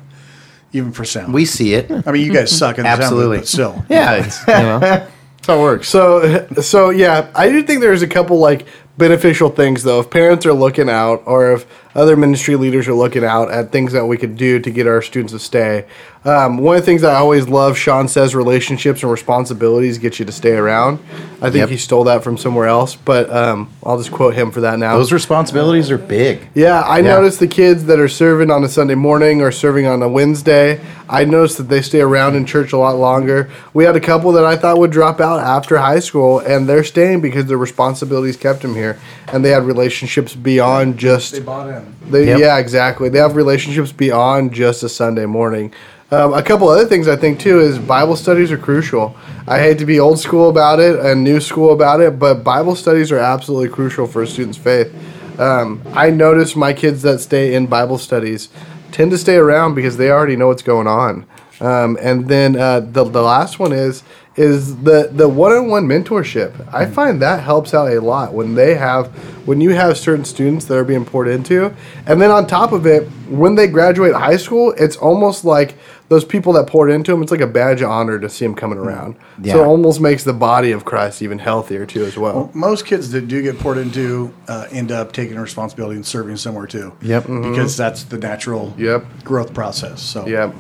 [0.74, 1.34] even for sound.
[1.34, 1.92] We see it.
[2.06, 2.58] I mean, you guys hmm.
[2.58, 3.38] suck in the Absolutely.
[3.38, 3.86] sound, booth, but still.
[3.90, 5.90] Yeah, it's, you know, that's how it works.
[5.90, 10.00] So, so yeah, I do think there's a couple like beneficial things though.
[10.00, 13.94] If parents are looking out, or if other ministry leaders are looking out at things
[13.94, 15.86] that we could do to get our students to stay.
[16.26, 20.26] Um, one of the things I always love, Sean says, relationships and responsibilities get you
[20.26, 21.00] to stay around.
[21.42, 21.70] I think Yep.
[21.70, 24.98] he stole that from somewhere else, but um, I'll just quote him for that now.
[24.98, 26.48] Those responsibilities are big.
[26.56, 30.02] Yeah, I noticed the kids that are serving on a Sunday morning or serving on
[30.02, 30.80] a Wednesday.
[31.10, 33.52] I noticed that they stay around in church a lot longer.
[33.74, 36.86] We had a couple that I thought would drop out after high school, and they're
[36.86, 38.83] staying because their responsibilities kept them here,
[39.32, 41.34] and they had relationships beyond just.
[41.34, 41.96] They bought in.
[42.10, 42.40] They, Yep.
[42.40, 43.10] Yeah, exactly.
[43.10, 45.74] They have relationships beyond just a Sunday morning.
[46.12, 49.16] Um, a couple other things I think too is Bible studies are crucial.
[49.48, 52.76] I hate to be old school about it and new school about it, but Bible
[52.76, 54.94] studies are absolutely crucial for a student's faith.
[55.40, 58.50] Um, I notice my kids that stay in Bible studies
[58.92, 61.26] tend to stay around because they already know what's going on.
[61.64, 64.04] Um, and then uh, the the last one is
[64.36, 66.52] is the the one-on-one mentorship.
[66.74, 69.08] I find that helps out a lot when they have
[69.48, 71.74] when you have certain students that are being poured into,
[72.06, 75.76] and then on top of it, when they graduate high school, it's almost like
[76.10, 77.22] those people that poured into them.
[77.22, 79.16] It's like a badge of honor to see them coming around.
[79.42, 79.54] Yeah.
[79.54, 82.52] So it almost makes the body of Christ even healthier too, as well.
[82.54, 86.68] Most kids that do get poured into uh, end up taking responsibility and serving somewhere
[86.68, 86.92] too.
[87.02, 87.28] Yep.
[87.28, 89.06] Because that's the natural Yep.
[89.24, 90.02] growth process.
[90.02, 90.52] So Yeah,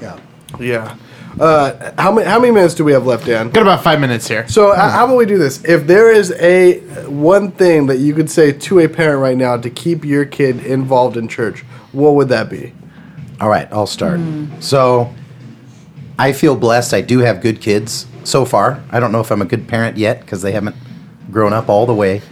[0.00, 0.18] yeah.
[0.60, 0.96] Yeah.
[1.38, 3.50] Uh, how many how many minutes do we have left, Dan?
[3.50, 4.48] Got about five minutes here.
[4.48, 5.62] So h- how about we do this?
[5.64, 6.78] If there is a
[7.08, 10.64] one thing that you could say to a parent right now to keep your kid
[10.64, 11.60] involved in church,
[11.92, 12.72] what would that be?
[13.38, 14.18] All right, I'll start.
[14.60, 15.14] So,
[16.18, 16.94] I feel blessed.
[16.94, 18.82] I do have good kids so far.
[18.90, 20.76] I don't know if I'm a good parent yet because they haven't
[21.30, 22.22] grown up all the way.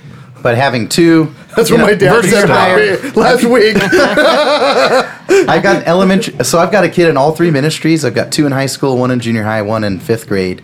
[0.43, 3.77] But having two, That's what know, my dad said about me last week.
[5.49, 8.05] I got an elementary, so I've got a kid in all three ministries.
[8.05, 10.63] I've got two in high school, one in junior high, one in fifth grade,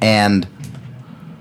[0.00, 0.46] and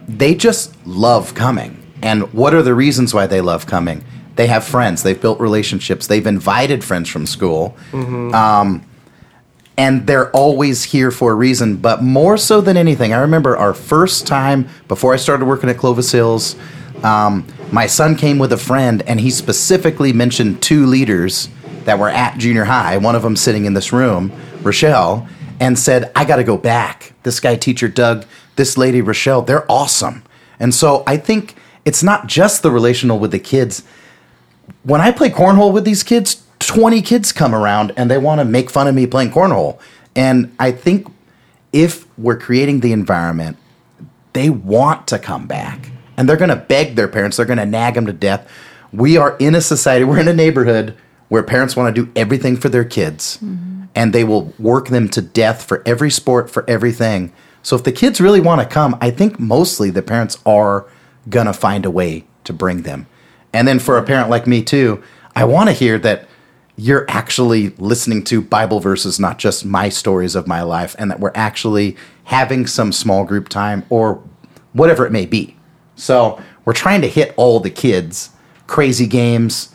[0.07, 1.77] they just love coming.
[2.01, 4.03] And what are the reasons why they love coming?
[4.35, 5.03] They have friends.
[5.03, 6.07] They've built relationships.
[6.07, 7.75] They've invited friends from school.
[8.33, 8.85] Um,
[9.77, 11.77] and they're always here for a reason.
[11.77, 15.77] But more so than anything, I remember our first time before I started working at
[15.77, 16.55] Clovis Hills.
[17.03, 21.49] Um, my son came with a friend, and he specifically mentioned two leaders
[21.85, 22.97] that were at junior high.
[22.97, 25.27] One of them sitting in this room, Rochelle,
[25.59, 29.69] and said, "I got to go back." This guy, teacher Doug, this lady Rochelle, they're
[29.71, 30.23] awesome.
[30.59, 33.83] And so I think it's not just the relational with the kids
[34.83, 38.45] when I play cornhole with these kids, 20 kids come around and they want to
[38.45, 39.79] make fun of me playing cornhole.
[40.15, 41.07] And I think
[41.71, 43.57] if we're creating the environment,
[44.33, 45.91] they want to come back.
[46.17, 48.49] And they're going to beg their parents, they're going to nag them to death.
[48.91, 50.95] We are in a society, we're in a neighborhood
[51.31, 53.37] where parents want to do everything for their kids.
[53.37, 53.83] Mm-hmm.
[53.95, 57.31] And they will work them to death for every sport, for everything.
[57.63, 60.87] So if the kids really want to come, I think mostly the parents are
[61.29, 63.07] going to find a way to bring them.
[63.53, 65.01] And then for a parent like me too,
[65.33, 66.27] I want to hear that
[66.75, 71.21] you're actually listening to Bible verses, not just my stories of my life, and that
[71.21, 74.21] we're actually having some small group time or
[74.73, 75.55] whatever it may be.
[75.95, 78.31] So we're trying to hit all the kids,
[78.67, 79.70] crazy games,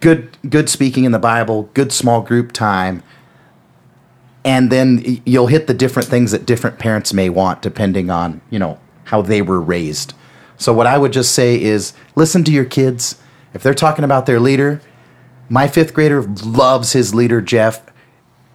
[0.00, 3.02] good good speaking in the Bible, good small group time.
[4.44, 8.58] And then you'll hit the different things that different parents may want depending on, you
[8.58, 10.14] know, how they were raised.
[10.56, 13.20] So what I would just say is listen to your kids.
[13.52, 14.80] If they're talking about their leader,
[15.48, 17.82] my fifth grader loves his leader, Jeff.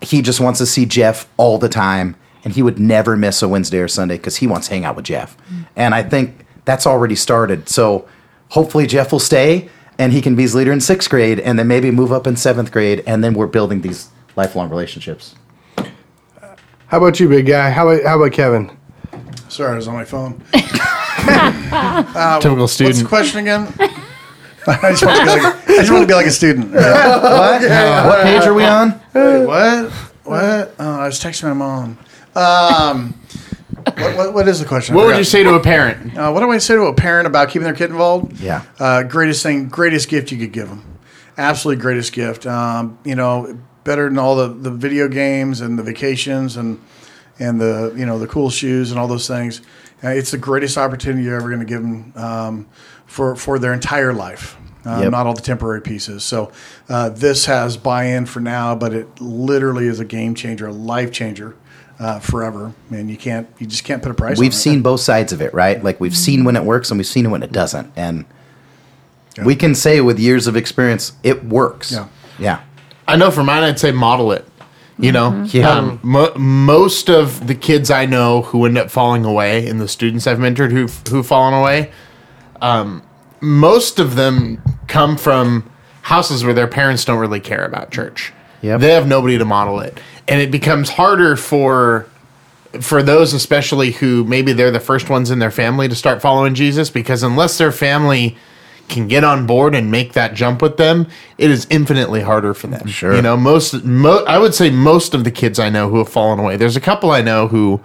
[0.02, 3.50] He just wants to see Jeff all the time, and he would never miss a
[3.50, 5.38] Wednesday or Sunday because he wants to hang out with Jeff.
[5.50, 5.68] Mm.
[5.76, 7.68] And I think that's already started.
[7.68, 8.08] So
[8.50, 11.68] hopefully Jeff will stay and he can be his leader in sixth grade and then
[11.68, 15.36] maybe move up in seventh grade, and then we're building these lifelong relationships.
[16.88, 17.70] How about you, big guy?
[17.72, 18.78] How about how about Kevin?
[19.50, 20.44] Sorry, I was on my phone.
[22.42, 23.08] Typical What's the student.
[23.08, 23.74] question again?
[24.68, 26.72] I just want to be like, I just want to be like a student.
[26.74, 27.62] What?
[27.62, 29.00] What page are we on?
[29.14, 29.92] Wait, what?
[30.24, 30.76] What?
[30.80, 31.98] Oh, I was texting my mom.
[32.36, 33.14] Um,
[33.86, 34.94] what, what, what is the question?
[34.94, 35.20] I What would forgot.
[35.20, 36.18] you say to a parent?
[36.18, 38.40] Uh, what do I say to a parent about keeping their kid involved?
[38.40, 38.64] Yeah.
[38.80, 41.00] Uh, greatest thing, greatest gift you could give them.
[41.38, 42.46] Absolutely greatest gift.
[42.46, 46.82] Um, you know, better than all the, the video games and the vacations and
[47.38, 49.62] and the you know the cool shoes and all those things.
[50.04, 52.68] Uh, it's the greatest opportunity you're ever going to give them um,
[53.06, 54.56] for for their entire life.
[54.86, 55.12] Uh, Yep.
[55.12, 56.24] Not all the temporary pieces.
[56.24, 56.52] So
[56.90, 61.12] uh, this has buy-in for now, but it literally is a game changer, a life
[61.12, 61.56] changer.
[61.98, 64.38] Uh, forever, and you can't, you just can't put a price.
[64.38, 65.82] on we've seen both sides of it, right?
[65.82, 67.90] Like we've seen when it works and we've seen when it doesn't.
[67.96, 68.26] And
[69.46, 71.94] we can say with years of experience, it works.
[71.94, 72.08] Yeah.
[72.38, 72.62] Yeah.
[73.08, 74.46] I know for mine, I'd say model it.
[74.98, 75.70] You know, Yeah.
[75.70, 79.88] um, mo- most of the kids I know who end up falling away, and the
[79.88, 81.92] students I've mentored who who've fallen away,
[82.62, 83.04] um,
[83.42, 85.70] most of them come from
[86.02, 88.34] houses where their parents don't really care about church.
[88.66, 88.82] Yep.
[88.82, 92.08] They have nobody to model it, and it becomes harder for
[92.82, 96.54] for those especially who maybe they're the first ones in their family to start following
[96.54, 98.38] Jesus because unless their family
[98.88, 102.68] can get on board and make that jump with them, it is infinitely harder for
[102.68, 102.88] them.
[102.88, 103.16] Sure.
[103.16, 106.10] You know, most mo- I would say most of the kids I know who have
[106.10, 106.58] fallen away.
[106.58, 107.82] There's a couple I know who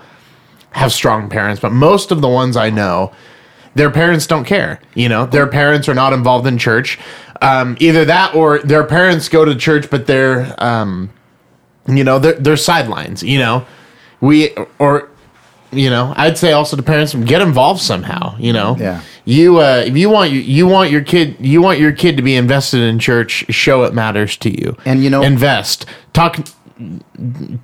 [0.72, 3.12] have strong parents, but most of the ones I know
[3.74, 4.80] their parents don't care.
[4.94, 6.98] You know, their parents are not involved in church.
[7.42, 11.11] Um, either that or their parents go to church, but they're, um,
[11.88, 13.22] you know, they're, they're sidelines.
[13.22, 13.66] You know,
[14.20, 15.09] we or
[15.72, 18.37] you know, I'd say also to parents get involved somehow.
[18.38, 19.00] You know, Yeah.
[19.24, 22.22] You uh, if you want you, you want your kid you want your kid to
[22.22, 23.44] be invested in church.
[23.50, 25.87] Show it matters to you, And, you know- invest.
[26.12, 26.38] Talk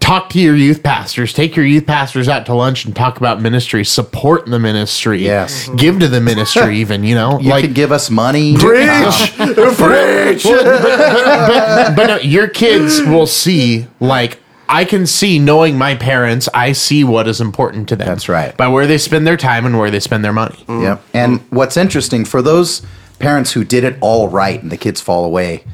[0.00, 1.32] talk to your youth pastors.
[1.32, 3.84] Take your youth pastors out to lunch and talk about ministry.
[3.84, 5.22] Support the ministry.
[5.22, 5.66] Yes.
[5.66, 5.76] Mm-hmm.
[5.76, 6.78] Give to the ministry.
[6.80, 8.56] even you know, You could give us money.
[8.56, 10.44] Preach, preach.
[10.44, 17.04] but no, your kids will see like I can see knowing my parents, I see
[17.04, 18.08] what is important to them.
[18.08, 18.56] That's right.
[18.56, 20.64] By where they spend their time and where they spend their money.
[20.68, 21.02] Yep.
[21.14, 22.82] And what's interesting for those
[23.18, 25.64] parents who did it all right and the kids fall away,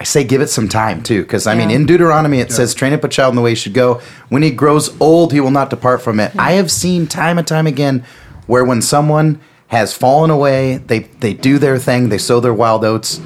[0.00, 2.92] I say give it some time too, because I mean, in Deuteronomy it says, "Train
[2.92, 4.00] up a child in the way he should go.
[4.28, 6.40] When he grows old, he will not depart from it." Hmm.
[6.40, 8.02] I have seen time and time again
[8.46, 9.38] where when someone
[9.68, 13.20] has fallen away, they they do their thing, they sow their wild oats,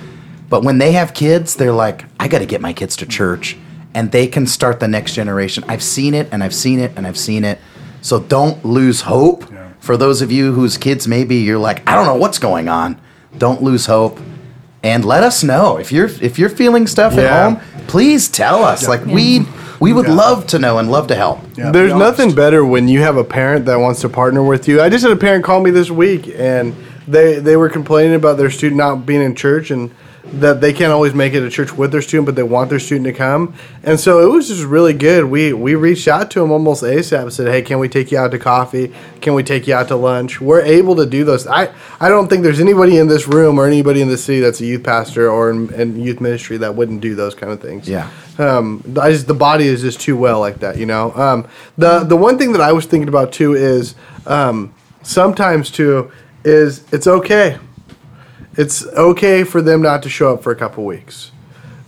[0.50, 3.56] but when they have kids, they're like, "I got to get my kids to church,"
[3.94, 5.64] and they can start the next generation.
[5.68, 7.58] I've seen it, and I've seen it, and I've seen it.
[8.02, 9.44] So don't lose hope.
[9.80, 13.00] For those of you whose kids maybe you're like, I don't know what's going on.
[13.38, 14.18] Don't lose hope
[14.82, 17.22] and let us know if you're if you're feeling stuff Yeah.
[17.22, 17.60] at home.
[17.86, 18.86] Please tell us.
[18.88, 19.46] Like we
[19.80, 20.14] we would Yeah.
[20.14, 21.40] love to know and love to help.
[21.56, 24.66] Yeah, There's be nothing better when you have a parent that wants to partner with
[24.68, 24.80] you.
[24.82, 26.74] I just had a parent call me this week, and
[27.06, 29.90] they they were complaining about their student not being in church, and
[30.32, 32.78] that they can't always make it to church with their student, but they want their
[32.78, 33.54] student to come.
[33.82, 35.24] And so it was just really good.
[35.24, 38.18] We we reached out to them almost ASAP and said, "Hey, can we take you
[38.18, 38.92] out to coffee?
[39.20, 41.46] Can we take you out to lunch?" We're able to do those.
[41.46, 44.60] I I don't think there's anybody in this room or anybody in the city that's
[44.60, 47.88] a youth pastor or in, in youth ministry that wouldn't do those kind of things.
[47.88, 48.10] Yeah.
[48.38, 51.12] Um, I just the body is just too well like that, you know.
[51.14, 53.94] Um, the the one thing that I was thinking about too is
[54.26, 56.10] um, sometimes too
[56.44, 57.58] is it's okay
[58.58, 61.30] it's okay for them not to show up for a couple weeks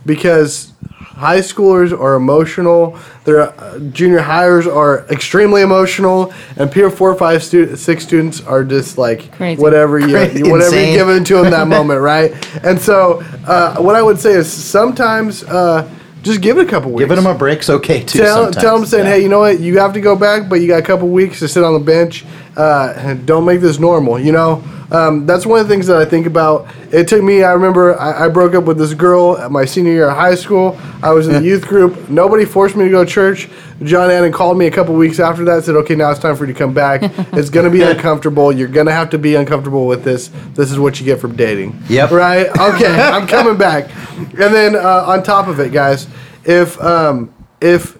[0.05, 7.13] because high schoolers are emotional their uh, junior hires are extremely emotional and peer four
[7.15, 9.61] five stu- six students are just like Crazy.
[9.61, 10.41] whatever you Crazy.
[10.43, 10.95] whatever you Insane.
[10.95, 12.31] give into them that moment right
[12.65, 15.87] and so uh, what i would say is sometimes uh,
[16.23, 18.19] just give it a couple weeks Giving them a break's okay too.
[18.19, 18.55] tell, sometimes.
[18.63, 19.11] tell them saying, Yeah.
[19.13, 19.59] hey, you know what?
[19.59, 21.79] You have to go back, but you got a couple weeks to sit on the
[21.79, 22.25] bench.
[22.55, 24.19] Uh, don't make this normal.
[24.19, 26.67] You know, um, that's one of the things that I think about.
[26.91, 27.43] It took me.
[27.43, 30.35] I remember I, I broke up with this girl at my senior year of high
[30.35, 30.77] school.
[31.01, 32.09] I was in the youth group.
[32.09, 33.49] Nobody forced me to go to church.
[33.83, 35.63] John Annan called me a couple weeks after that.
[35.63, 37.01] Said, okay, now it's time for you to come back.
[37.33, 38.51] it's going to be uncomfortable.
[38.51, 40.29] You're going to have to be uncomfortable with this.
[40.53, 41.81] This is what you get from dating.
[41.89, 42.11] Yep.
[42.11, 42.47] Right.
[42.61, 43.01] Okay.
[43.01, 43.89] I'm coming back.
[44.17, 46.07] And then uh, on top of it, guys,
[46.45, 47.97] if um, if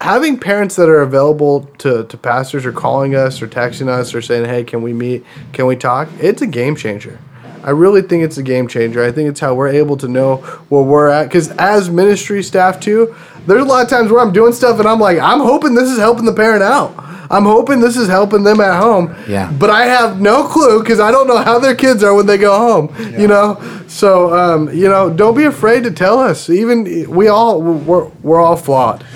[0.00, 4.20] having parents that are available to, to pastors or calling us or texting us or
[4.20, 5.24] saying, hey, can we meet?
[5.52, 6.08] Can we talk?
[6.20, 7.18] It's a game changer.
[7.62, 9.02] I really think it's a game changer.
[9.02, 10.36] I think it's how we're able to know
[10.68, 11.24] where we're at.
[11.24, 13.14] Because as ministry staff, too,
[13.46, 15.90] there's a lot of times where I'm doing stuff and I'm like, I'm hoping this
[15.90, 16.92] is helping the parent out.
[17.30, 19.16] I'm hoping this is helping them at home.
[19.26, 19.50] Yeah.
[19.50, 22.36] But I have no clue because I don't know how their kids are when they
[22.36, 22.94] go home.
[23.18, 26.50] You know, so um, you know, don't be afraid to tell us.
[26.50, 29.06] Even we all we're, we're all flawed.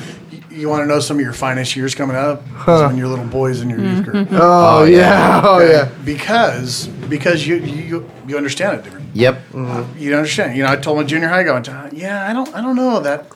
[0.58, 2.42] You want to know some of your finest years coming up?
[2.62, 4.28] Is When your little boys in your youth group.
[4.32, 5.40] Oh, oh, yeah.
[5.44, 9.06] oh yeah, Because because you you you understand it different.
[9.14, 9.40] Yep.
[9.54, 10.56] Uh, you understand.
[10.56, 12.98] You know, I told my junior high going, uh, yeah, I don't I don't know
[13.00, 13.26] that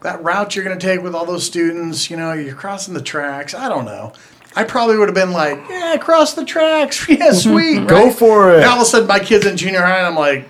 [0.00, 2.10] that route you're going to take with all those students.
[2.10, 3.54] You know, you're crossing the tracks.
[3.54, 4.12] I don't know.
[4.56, 7.08] I probably would have been like, yeah, cross the tracks.
[7.08, 7.86] Yeah, sweet.
[7.86, 8.56] Go for it.
[8.56, 10.48] And all of a sudden, my kid's in junior high, and I'm like,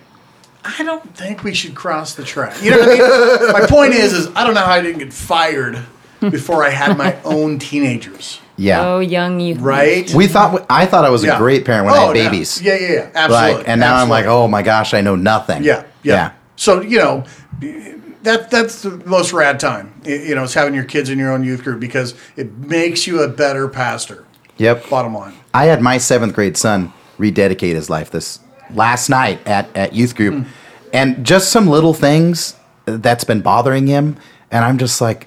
[0.65, 2.61] I don't think we should cross the track.
[2.63, 3.53] You know what I mean?
[3.53, 5.85] my point is, is I don't know how I didn't get fired
[6.31, 8.41] before I had my own teenagers.
[8.57, 8.81] Yeah.
[8.87, 9.59] Oh, young youth.
[9.61, 10.13] Right?
[10.15, 12.29] We thought I thought I was a great parent when I Oh, had yeah.
[12.31, 12.61] babies.
[12.63, 13.11] Yeah, yeah, yeah.
[13.15, 13.55] Absolutely.
[13.59, 15.65] Like, and now I'm like, oh my gosh, I know nothing.
[15.65, 16.33] Yeah, yeah.
[16.57, 17.25] So you know,
[18.23, 19.93] that that's the most rad time.
[20.05, 23.23] You know, is having your kids in your own youth group because it makes you
[23.23, 24.25] a better pastor.
[24.59, 24.89] Yep.
[24.91, 25.35] Bottom line.
[25.55, 28.39] I had my seventh grade son rededicate his life this
[28.75, 30.51] last night at, at youth group, Hmm.
[30.93, 32.55] and just some little things
[32.85, 34.17] that's been bothering him,
[34.51, 35.27] and I'm just like,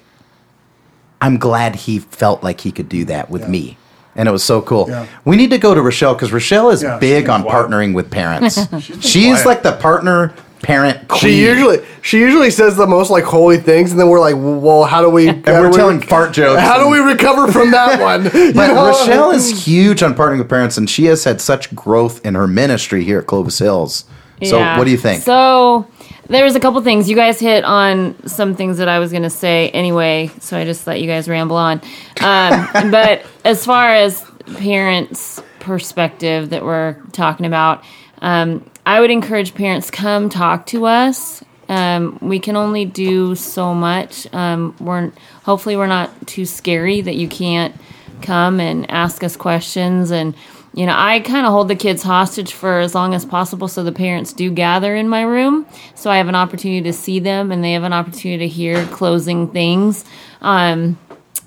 [1.20, 3.78] I'm glad he felt like he could do that with me.
[4.14, 4.86] And it was so cool.
[4.88, 5.06] Yeah.
[5.24, 7.70] We need to go to Rochelle because Rochelle is Yeah, big on wild.
[7.70, 8.66] partnering with parents.
[8.66, 11.20] been She's like the partner parent queen.
[11.20, 14.84] she usually she usually says the most like holy things, and then we're like, well,
[14.84, 15.28] how do we?
[15.28, 16.60] and we're telling fart jokes.
[16.62, 18.24] How do we recover from that one?
[18.24, 18.86] You But know?
[18.88, 22.46] Rochelle is huge on partnering with parents, and she has had such growth in her
[22.46, 24.04] ministry here at Clovis Hills.
[24.44, 24.78] So, Yeah.
[24.78, 25.22] what do you think?
[25.22, 25.86] So
[26.28, 29.70] there's a couple things you guys hit on some things that I was gonna say
[29.70, 30.30] anyway.
[30.40, 31.80] So I just let you guys ramble on.
[32.20, 34.24] Um, but as far as
[34.56, 37.84] parents' perspective that we're talking about,
[38.18, 41.42] um, I would encourage parents come talk to us.
[41.68, 44.32] Um, we can only do so much.
[44.32, 45.10] Um, we're
[45.44, 47.74] hopefully we're not too scary that you can't
[48.22, 50.34] come and ask us questions and
[50.76, 53.82] you know i kind of hold the kids hostage for as long as possible so
[53.82, 55.66] the parents do gather in my room.
[55.96, 58.86] So i have an opportunity to see them and they have an opportunity to hear
[58.86, 60.04] closing things.
[60.40, 60.98] Um,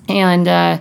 [0.08, 0.80] and uh,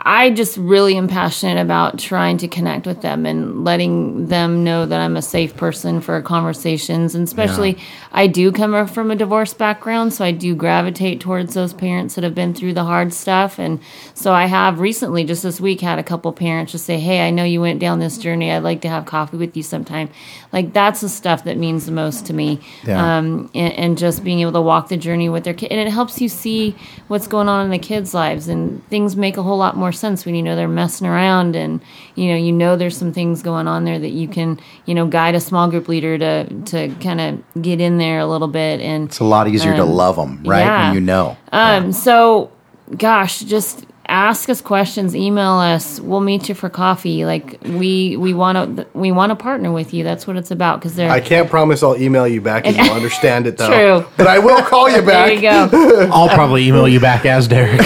[0.00, 4.86] I just really am passionate about trying to connect with them and letting them know
[4.86, 7.16] that I'm a safe person for conversations.
[7.16, 7.78] And especially,
[8.12, 12.22] I do come from a divorce background, so I do gravitate towards those parents that
[12.22, 13.58] have been through the hard stuff.
[13.58, 13.80] And
[14.14, 17.30] so I have recently, just this week, had a couple parents just say, Hey, I
[17.30, 18.52] know you went down this journey.
[18.52, 20.10] I'd like to have coffee with you sometime.
[20.52, 22.60] Like, that's the stuff that means the most to me.
[22.86, 23.18] Yeah.
[23.18, 25.72] Um, and, and just being able to walk the journey with their kid.
[25.72, 26.76] And it helps you see
[27.08, 30.24] what's going on in the kids' lives, and things make a whole lot more sense
[30.26, 31.80] when you know they're messing around, and
[32.14, 35.06] you know you know there's some things going on there that you can you know
[35.06, 38.80] guide a small group leader to to kind of get in there a little bit
[38.80, 40.60] and it's a lot easier to Um, love them, right?
[40.60, 40.86] yeah.
[40.88, 41.36] When you know.
[41.52, 42.50] um, so,
[42.96, 46.00] gosh, just ask us questions, email us.
[46.00, 47.24] We'll meet you for coffee.
[47.24, 50.04] Like we we want to we want to partner with you.
[50.04, 52.90] That's what it's about because they're I can't promise I'll email you back and you'll
[52.94, 53.68] understand it though.
[54.02, 54.10] True.
[54.16, 55.06] But I will call you back.
[55.28, 56.08] there you go.
[56.12, 57.80] I'll probably email you back as Derek.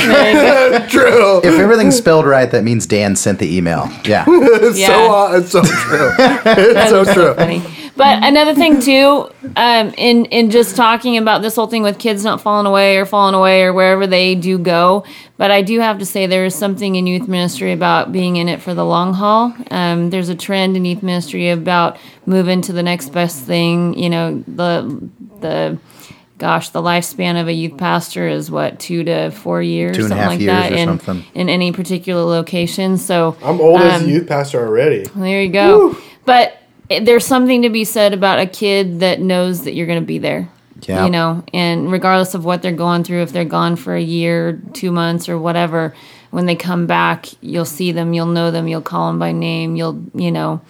[0.88, 1.38] True.
[1.38, 3.90] If everything's spelled right, that means Dan sent the email.
[4.04, 4.24] Yeah.
[4.28, 4.86] It's Yeah.
[4.88, 6.10] so uh, it's so true.
[6.18, 7.34] it's so true.
[7.34, 7.62] funny.
[8.02, 12.24] But another thing too, um, in in just talking about this whole thing with kids
[12.24, 15.04] not falling away or falling away or wherever they do go.
[15.36, 18.48] But I do have to say there is something in youth ministry about being in
[18.48, 19.54] it for the long haul.
[19.70, 21.96] Um, there's a trend in youth ministry about
[22.26, 23.96] moving to the next best thing.
[23.98, 25.08] You know, the
[25.40, 25.78] the
[26.38, 30.12] gosh, the lifespan of a youth pastor is what two to four years, Two and
[30.12, 31.24] a something half like years that, or in something.
[31.34, 32.98] in any particular location.
[32.98, 35.04] So I'm old as um, a youth pastor already.
[35.14, 35.96] there you go.
[36.24, 36.58] But it-
[36.88, 40.18] there's something to be said about a kid that knows that you're going to be
[40.18, 40.48] there.
[40.82, 41.04] Yeah.
[41.04, 44.60] You know, and regardless of what they're going through, if they're gone for a year,
[44.72, 45.94] two months, or whatever,
[46.30, 49.76] when they come back, you'll see them, you'll know them, you'll call them by name,
[49.76, 50.60] you'll, you know,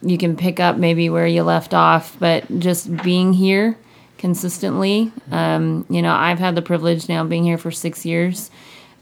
[0.00, 3.76] you can pick up maybe where you left off, but just being here
[4.16, 5.10] consistently.
[5.30, 8.50] Um, you know, I've had the privilege now being here for six years,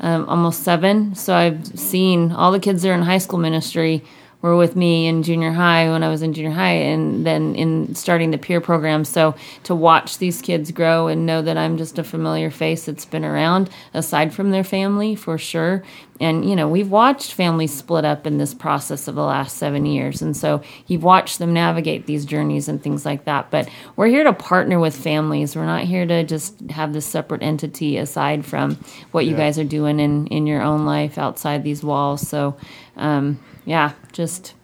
[0.01, 1.15] um, almost seven.
[1.15, 4.05] So I've seen all the kids that are in high school ministry
[4.47, 7.97] were with me in junior high when I was in junior high, and then in
[7.97, 9.05] starting the peer program.
[9.05, 9.35] So
[9.65, 13.25] to watch these kids grow and know that I'm just a familiar face that's been
[13.25, 15.83] around, aside from their family for sure.
[16.21, 19.85] And you know, we've watched families split up in this process of the last seven
[19.85, 23.51] years, and so you've watched them navigate these journeys and things like that.
[23.51, 25.57] But we're here to partner with families.
[25.57, 28.79] We're not here to just have this separate entity aside from
[29.11, 32.27] what you guys are doing in in your own life outside these walls.
[32.29, 32.57] So.
[32.97, 34.55] Um, yeah, just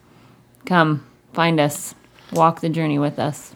[0.65, 1.95] come find us,
[2.33, 3.55] walk the journey with us.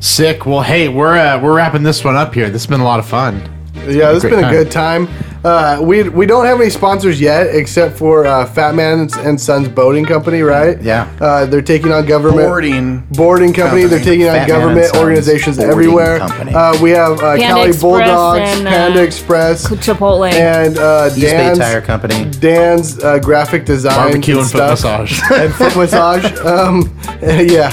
[0.00, 0.46] Sick.
[0.46, 2.50] Well, hey, we're uh, we're wrapping this one up here.
[2.50, 3.36] This has been a lot of fun.
[3.74, 4.52] Yeah, this has Great been a time.
[4.52, 5.08] good time.
[5.44, 9.68] Uh, we we don't have any sponsors yet, except for uh, Fat Man and Sons
[9.68, 10.80] Boating Company, right?
[10.82, 11.10] Yeah.
[11.20, 13.00] Uh, they're taking on government Boarding.
[13.12, 13.84] boarding company.
[13.84, 14.16] They're Company.
[14.16, 16.18] taking on Fat Man and government Sons organizations Boarding everywhere.
[16.18, 16.54] Company.
[16.54, 20.30] Uh, we have uh, Cali Express Bulldogs, and, uh, Panda Express, Chipotle.
[20.32, 22.30] and uh, East Bay Dan's Tire Company.
[22.32, 25.20] Dan's uh, graphic design Barbecue and foot massage.
[25.32, 26.24] and foot massage.
[26.40, 27.70] Um, yeah.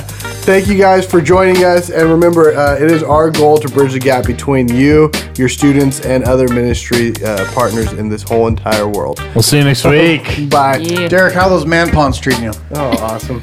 [0.48, 1.89] Thank you guys for joining us.
[1.89, 6.00] And remember, uh, it is our goal to bridge the gap between you, your students,
[6.00, 9.20] and other ministry uh, partners in this whole entire world.
[9.36, 10.50] We'll see you next week.
[10.50, 10.78] Bye.
[10.78, 11.10] Yeah.
[11.10, 12.54] Derek, how those man ponds treating you?
[12.72, 13.41] Oh, awesome.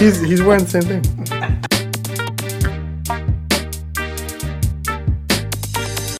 [0.00, 1.79] he's, he's wearing the same thing.